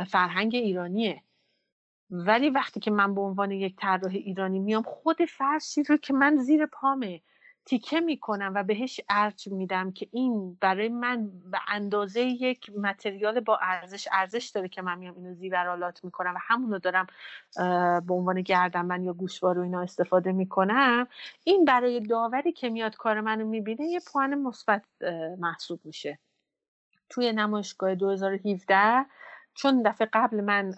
[0.08, 1.22] فرهنگ ایرانیه.
[2.14, 6.36] ولی وقتی که من به عنوان یک طراح ایرانی میام خود فرشی رو که من
[6.36, 7.20] زیر پامه
[7.66, 13.58] تیکه می‌کنم و بهش ارج میدم که این برای من به اندازه یک متریال با
[13.62, 17.06] ارزش ارزش داره که من میام اینو زیورالات می‌کنم و همونو دارم
[18.00, 21.06] به عنوان گردن یا گوشوار و اینا استفاده می‌کنم
[21.44, 24.82] این برای داوری که میاد کار منو می‌بینه یه پوان مثبت
[25.38, 26.18] محسوب میشه.
[27.08, 29.06] توی نمایشگاه 2017
[29.54, 30.74] چون دفعه قبل من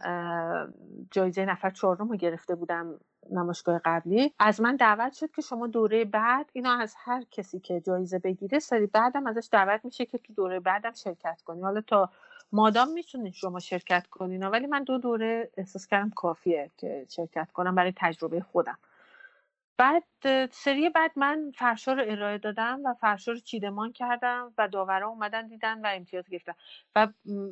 [1.13, 3.01] جایزه نفر چهارم رو گرفته بودم
[3.33, 7.81] نمایشگاه قبلی از من دعوت شد که شما دوره بعد اینا از هر کسی که
[7.81, 11.63] جایزه بگیره سری بعدم ازش دعوت میشه که تو دوره بعدم شرکت کنی.
[11.63, 12.11] حالا تا
[12.53, 17.75] مادام می‌تونید شما شرکت کنین ولی من دو دوره احساس کردم کافیه که شرکت کنم
[17.75, 18.79] برای تجربه خودم.
[19.79, 20.05] بعد
[20.51, 25.49] سری بعد من فرشا رو ارائه دادم و فرشا رو چیدمان کردم و داورا اومدن
[25.49, 26.53] دیدن و امتیاز گرفتن.
[26.97, 27.09] و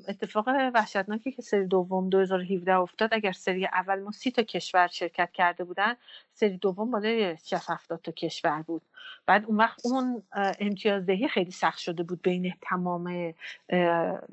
[0.09, 5.33] اتفاق وحشتناکی که سری دوم 2017 افتاد اگر سری اول ما سی تا کشور شرکت
[5.33, 5.97] کرده بودن
[6.35, 8.83] سری دوم بالای 60 70 تا کشور بود.
[9.27, 10.23] بعد اون وقت اون
[10.61, 13.35] امتیازدهی خیلی سخت شده بود بین تمام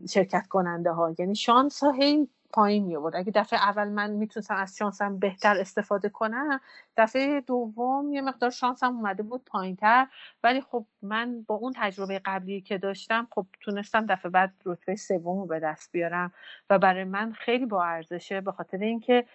[0.10, 4.56] شرکت کننده ها یعنی شانس ها هی پایین می آورد اگه دفعه اول من می‌تونستم
[4.56, 6.60] از شانسم بهتر استفاده کنم
[6.98, 10.08] دفعه دوم یه مقدار شانسم اومده بود پایین تر
[10.44, 15.40] ولی خب من با اون تجربه قبلی که داشتم خب تونستم دفعه بعد رتبه سوم
[15.40, 16.34] رو به دست بیارم
[16.70, 19.26] و برای من خیلی با ارزشه به خاطر اینکه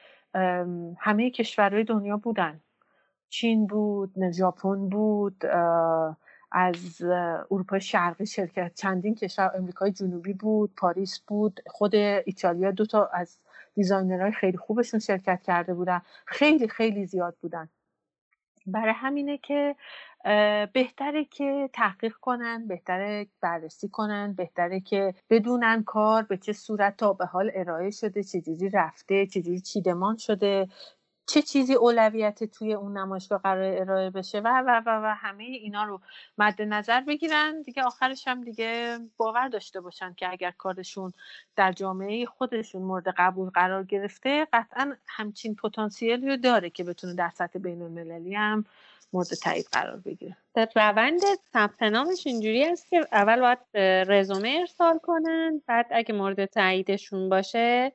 [0.99, 2.61] همه کشورهای دنیا بودن.
[3.29, 5.45] چین بود ژاپن بود
[6.53, 7.03] از
[7.51, 13.39] اروپای شرقی شرکت چندین کشور امریکای جنوبی بود پاریس بود خود ایتالیا دو تا از
[13.75, 16.03] دیزاینرهای خیلی خوبشون شرکت کرده بودن.
[16.27, 17.69] خیلی خیلی زیاد بودن.
[18.67, 19.77] برای همینه که
[20.73, 27.13] بهتره که تحقیق کنن بهتره بررسی کنن بهتره که بدونن کار به چه صورت تا
[27.13, 30.69] به حال ارائه شده چجوری رفته چجوری چیدمان شده.
[31.27, 35.85] چه چیزی اولویت توی اون نمایشگاه قرار ارائه بشه؟ و و و و همه اینا
[35.85, 36.01] رو
[36.39, 37.63] مد نظر بگیرن.
[37.63, 41.13] دیگه آخرش هم دیگه باور داشته باشن که اگر کارشون
[41.57, 47.31] در جامعه خودشون مورد قبول قرار گرفته قطعا همچین پتانسیلی رو داره که بتونه در
[47.35, 48.65] سطح بین المللی هم
[49.13, 50.37] مورد تایید قرار بگیره.
[50.77, 51.21] روند
[51.53, 53.59] ثبت نامش اینجوری است که اول باید
[54.11, 57.93] رزومه ارسال کنن بعد اگه مورد تاییدشون باشه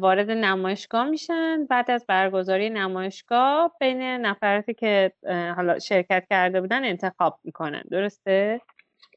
[0.00, 1.64] وارد نمایشگاه میشن.
[1.64, 5.12] بعد از برگزاری نمایشگاه بین نفراتی که
[5.56, 7.82] حالا شرکت کرده بودن انتخاب می‌کنن.
[7.90, 8.60] درسته؟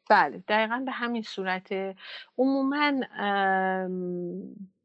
[0.09, 1.73] بله دقیقا به همین صورت
[2.37, 2.91] عموما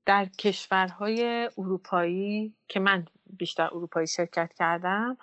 [0.06, 3.06] در کشورهای اروپایی که من
[3.38, 5.16] بیشتر اروپایی شرکت کردم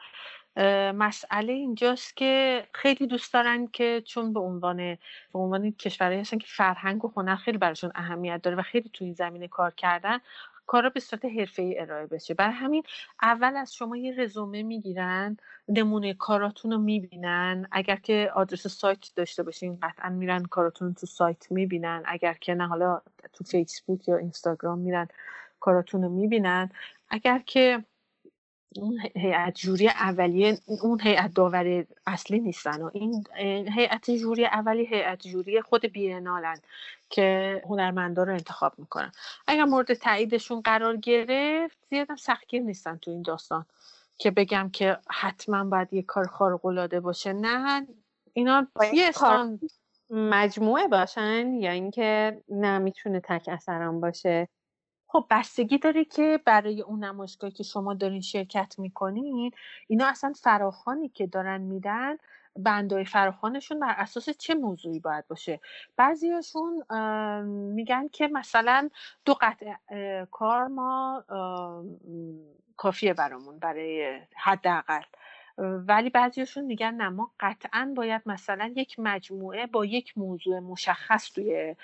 [0.95, 4.77] مسئله اینجاست که خیلی دوست دارن که چون به عنوان
[5.33, 9.05] به عنوان کشورهایی هستن که فرهنگ و هنر خیلی براشون اهمیت داره و خیلی توی
[9.05, 10.19] این زمینه کار کردن
[10.65, 11.25] کارا به صورت
[11.59, 12.33] ای ارائه بشه.
[12.33, 12.83] برای همین
[13.21, 17.67] اول از شما یه رزومه می‌گیرن نمونه کاراتون رو می‌بینن.
[17.71, 22.03] اگر که آدرس سایت داشته باشین قطعا میرن کاراتون تو سایت می‌بینن.
[22.05, 23.01] اگر که نه حالا
[23.33, 25.07] تو فیسبوک یا اینستاگرام میرن
[25.59, 26.69] کاراتون رو می‌بینن.
[27.09, 27.83] اگر که
[28.79, 33.25] اون هیئت جوری اولیه اون هیئت داور اصلی نیستن و این
[33.75, 36.57] هیئت جوری اولی هیئت جوری خود بینالن
[37.09, 39.11] که هنرمندا رو انتخاب می‌کنن.
[39.47, 43.65] اگر مورد تاییدشون قرار گرفت زیادم سختگیر نیستن تو این داستان
[44.17, 47.33] که بگم که حتما باید یه کار خارق العاده باشه.
[47.33, 47.87] نه
[48.33, 49.59] اینا یه کار
[50.09, 54.47] مجموعه باشن یا اینکه نه می‌تونه تک اثرم باشه؟
[55.13, 59.51] خب بستگی داره که برای اون نمایشگاهی که شما دارین شرکت می‌کنین
[59.87, 62.17] اینا اصلا فراخانی که دارن میدن
[62.55, 65.59] بندای فراخانشون بر اساس چه موضوعی باید باشه؟
[65.97, 66.83] بعضیاشون
[67.75, 68.89] میگن که مثلا
[69.25, 69.73] دو قطع
[70.31, 71.23] کار ما
[72.77, 75.01] کافیه برامون برای حداقل.
[75.57, 81.75] ولی بعضیشون میگن نه ما قطعا باید مثلا یک مجموعه با یک موضوع مشخص توی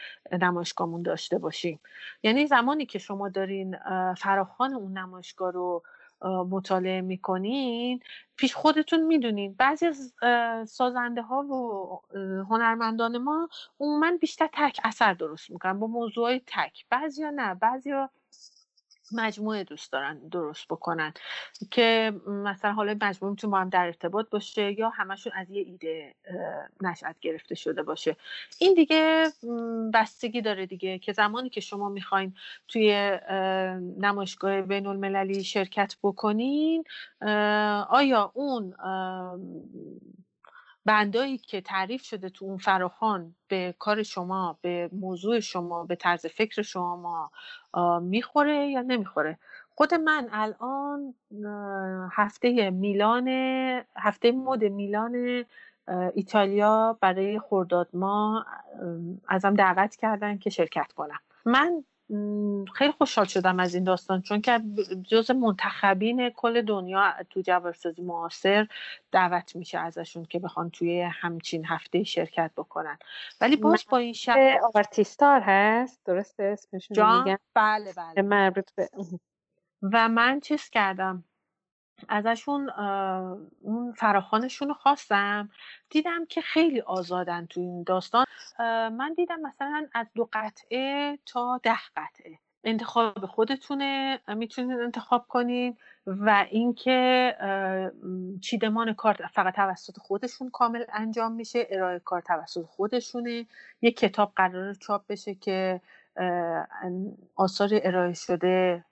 [0.42, 1.80] نمایشگاهمون داشته باشیم.
[2.24, 3.76] یعنی زمانی که شما دارین
[4.18, 5.84] فراخان اون نمایشگاه رو
[6.50, 8.00] مطالعه می‌کنین
[8.36, 9.54] پیش خودتون می‌دونین.
[9.54, 10.14] بعضی از
[10.70, 12.02] سازنده ها و
[12.50, 16.86] هنرمندان ما عموما بیشتر تک اثر درست می‌کنن با موضوع تک.
[16.90, 18.10] بعضیا نه بعضیا
[19.14, 21.14] مجموعه دوست دارن درست بکنن
[21.72, 26.16] که مثلا حالا مجموعه می‌تونه با هم در ارتباط باشه یا همشون از یه ایده
[26.82, 28.16] نشأت گرفته شده باشه.
[28.60, 29.28] این دیگه
[29.94, 32.34] بستگی داره دیگه که زمانی که شما می‌خواین
[32.68, 33.20] توی
[33.98, 36.84] نمایشگاه بین المللی شرکت بکنین
[37.90, 38.74] آیا اون
[40.90, 46.26] بندایی که تعریف شده تو اون فراخان به کار شما به موضوع شما به طرز
[46.26, 47.32] فکر شما
[48.02, 49.38] می‌خوره یا نمی‌خوره؟
[49.76, 51.14] خود من الان
[52.12, 53.28] هفته میلان
[53.96, 55.46] هفته مد میلان
[56.14, 58.46] ایتالیا برای خرداد ما
[59.28, 61.20] ازم دعوت کردن که شرکت کنم.
[61.46, 61.84] من
[62.74, 64.60] خیلی خوشحال شدم از این داستان چون که
[65.08, 68.68] جز منتخبین کل دنیا تو جوارسازی معاصر
[69.12, 72.98] دعوت میشه ازشون که بخوان توی همچین هفته شرکت بکنن.
[73.42, 78.22] ولی باز با این شب آرتیستار هست درسته؟ اسمشون میگن بله بله.
[78.22, 78.90] مربوط به
[79.82, 81.24] و من چیز کردم؟
[82.10, 82.70] ازشون
[83.62, 85.50] اون فراخانشون رو خواستم.
[85.90, 88.26] دیدم که خیلی آزادن تو این داستان.
[88.90, 92.40] من دیدم مثلا از دو قطعه تا ده قطعه.
[92.64, 95.78] انتخاب خودتونه می‌تونید انتخاب کنین
[96.08, 97.36] و اینکه
[98.42, 103.46] چیدمان کار فقط توسط خودشون کامل انجام میشه ارائه کار توسط خودشونه.
[103.82, 105.82] یه کتاب قرار چاپ بشه که
[107.36, 108.86] آثار ارائه شده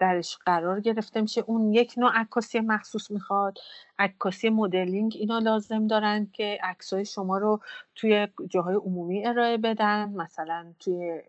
[0.00, 1.44] درش قرار گرفته میشه.
[1.46, 3.58] اون یک نوع عکاسی مخصوص می‌خواد.
[3.98, 7.60] عکاسی مدلینگ اینا لازم دارن که عکسای شما رو
[7.94, 10.08] توی جاهای عمومی ارائه بدن.
[10.08, 11.20] مثلا توی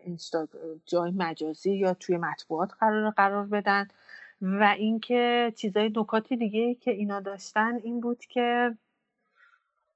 [0.86, 3.88] جای مجازی یا توی مطبوعات قرار قرار بدن.
[4.42, 8.74] و اینکه چیزای نکاتی دیگه که اینا داشتن این بود که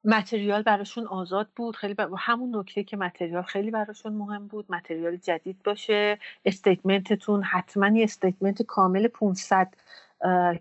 [0.05, 1.77] material براشون آزاد بود.
[1.77, 4.73] خیلی همون نکته که material خیلی براشون مهم بود.
[4.73, 6.19] material جدید باشه.
[6.45, 9.75] statement تون حتما یه statement کامل 500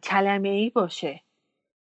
[0.03, 1.21] کلمه ای باشه.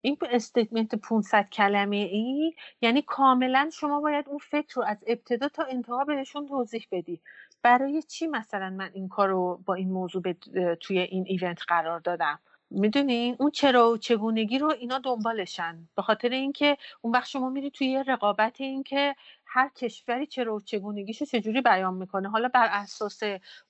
[0.00, 5.64] این statement 500 کلمه ای یعنی کاملا شما باید اون فکر رو از ابتدا تا
[5.64, 7.20] انتها بهشون توضیح بدی.
[7.62, 10.32] برای چی مثلا من این کار رو با این موضوع
[10.80, 15.88] توی این ایونت قرار دادم؟ می‌دونین اون چرا و چگونگی رو اینا دنبالشن.
[15.96, 19.16] به خاطر اینکه اون وقت شما میری توی رقابت اینکه
[19.46, 22.28] هر کشوری چرا و چگونگیشو چجوری بیان می‌کنه.
[22.30, 23.20] حالا بر اساس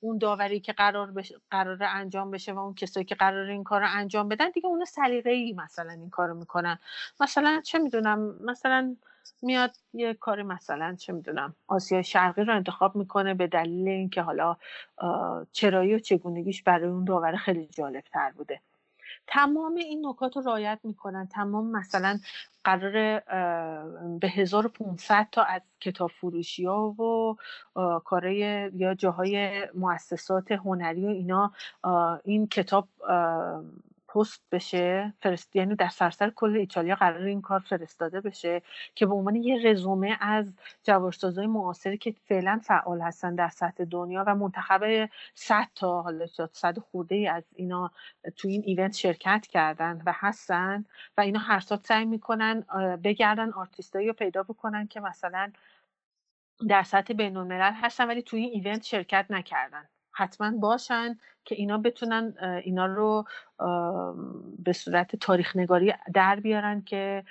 [0.01, 1.33] اون داوری که قرار بش...
[1.51, 4.85] قرار انجام بشه و اون کسایی که قرار این کار رو انجام بدن دیگه اون
[4.85, 6.79] سلیقه ای مثلا این کارو می‌کنن.
[7.21, 8.97] مثلا چه می‌دونم؟ مثلا
[9.43, 14.57] میاد یه کار مثلا چه می‌دونم؟ آسیا شرقی رو انتخاب می‌کنه به دلیل اینکه حالا
[15.53, 18.61] چرایی و چگونگیش برای اون داور خیلی جالب تر بوده.
[19.31, 21.27] تمام این نکات رو رعایت می‌کنن.
[21.27, 22.19] تمام مثلا
[22.65, 22.93] قرار
[24.21, 27.37] به 1500 تا از کتاب فروشی ها و
[28.05, 31.53] کارهای یا جاهای مؤسسات هنری و اینا
[32.25, 32.89] این کتاب
[34.09, 38.63] پست بشه فرست یعنی در سراسر کل ایتالیا قرار این کار فرستاده بشه
[38.95, 44.25] که به عنوان یه رزومه از جوارسازهای معاصری که فعلا فعال هستن در سطح دنیا
[44.27, 47.91] و منتخب 100 تا حالا 100 خورده ای از اینا
[48.37, 50.85] تو این ایونت شرکت کردن و هستن
[51.17, 52.61] و اینا هر سال سعی می‌کنن
[53.05, 55.53] بگردن آرتیستایی رو پیدا بکنن که مثلا
[56.69, 59.89] در سطح بین هستن ولی توی این ایونت شرکت نکردن.
[60.13, 61.19] حتما باشن
[61.49, 62.35] که اینا بتونن
[62.65, 63.25] اینا رو
[64.59, 67.25] به صورت تاریخ نگاری در بیارن که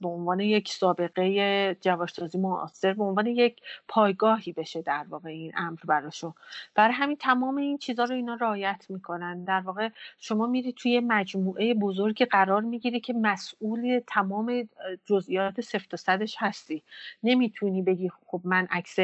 [0.00, 5.78] به عنوان یک سابقه جواشتازی معاصر به عنوان یک پایگاهی بشه در واقع این امر
[5.84, 6.34] براشون.
[6.74, 9.44] برای همین تمام این چیزها رو اینا رعایت می‌کنن.
[9.44, 9.88] در واقع
[10.18, 14.68] شما میری توی مجموعه بزرگی قرار می‌گیری که مسئول تمام
[15.04, 16.82] جزئیات سفت و صدش هستی.
[17.22, 18.96] نمی‌تونی بگی خب من عکس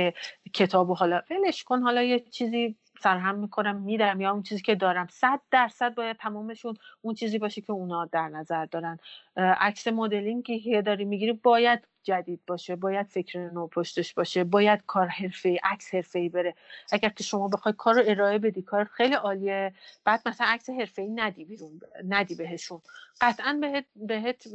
[0.54, 4.74] کتاب و حالا ولش کن حالا یه چیزی سرهم می‌کنم میدم یا اون چیزی که
[4.74, 5.06] دارم.
[5.10, 8.98] صد درصد باید تمامشون اون چیزی باشه که اونا در نظر دارن.
[9.36, 15.06] عکس مدلینگ که داری می‌گیری باید جدید باشه باید فکر نو پشتش باشه باید کار
[15.06, 16.54] حرفه عکس حرفه بره.
[16.92, 19.74] اگر که شما بخوای کار رو ارائه بدی کار خیلی عالیه.
[20.04, 22.80] بعد مثلا عکس حرفه ندی بیرون ندی بهشون.
[23.20, 24.48] قطعا بهت بهت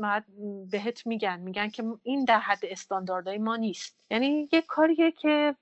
[0.71, 3.97] بهت میگن میگن که این در حد استانداردهای ما نیست.
[4.11, 5.55] یعنی یه کاریه که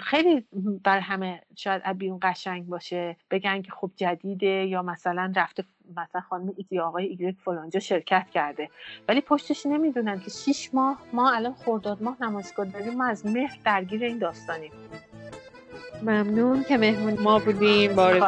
[0.00, 0.44] خیلی
[0.84, 3.16] بر همه شاید ابیون قشنگ باشه.
[3.30, 5.64] بگن که خب جدیده یا مثلا رفته
[5.96, 8.70] مثلا خانم ایتی آقای ایگرک فلانجا شرکت کرده.
[9.08, 13.58] ولی پشتش نمی‌دونن که شیش ماه ما الان خورداد ماه نمایشگاه داریم ما از مهر
[13.64, 14.72] درگیر این داستانیم.
[16.02, 17.94] ممنون که مهمون ما بودیم.
[17.94, 18.22] بارز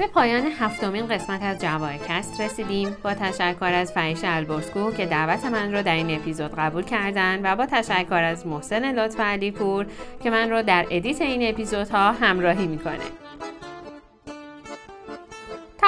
[0.00, 2.96] به پایان هفتمین قسمت از جوایکست رسیدیم.
[3.02, 7.56] با تشکر از فحیش البرسکو که دعوت من رو در این اپیزود قبول کردن و
[7.56, 9.86] با تشکر از محسن لطف علی پور
[10.22, 13.29] که من رو در edit این اپیزودها همراهی می‌کنه.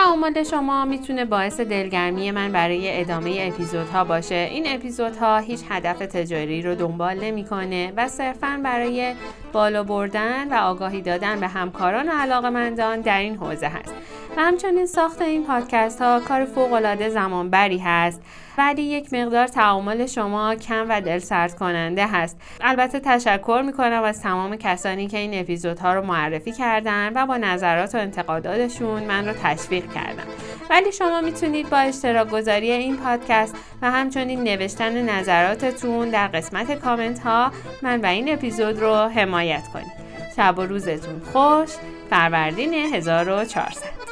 [0.02, 4.48] تعامل شما می‌تونه باعث دلگرمی من برای ادامه اپیزودها باشه.
[4.50, 9.14] این اپیزودها هیچ هدف تجاری رو دنبال نمی‌کنه و صرفا برای
[9.52, 13.94] بالا بردن و آگاهی دادن به همکاران و علاقمندان در این حوزه هست.
[14.36, 18.22] و همچنین ساخت این پادکست ها کار فوق العاده زمانبری هست.
[18.58, 22.40] ولی یک مقدار تعامل شما کم و دل سرد کننده هست.
[22.60, 27.94] البته تشکر می‌کنم از تمام کسانی که این اپیزودها رو معرفی کردن و با نظرات
[27.94, 30.24] و انتقاداتشون من رو تشویق کردن
[30.70, 37.18] ولی شما می‌تونید با اشتراک گذاری این پادکست و همچنین نوشتن نظراتتون در قسمت کامنت
[37.18, 37.52] ها
[37.82, 39.92] من و این اپیزود رو حمایت کنید.
[40.36, 41.70] شب و روزتون خوش.
[42.10, 44.02] فروردین 1400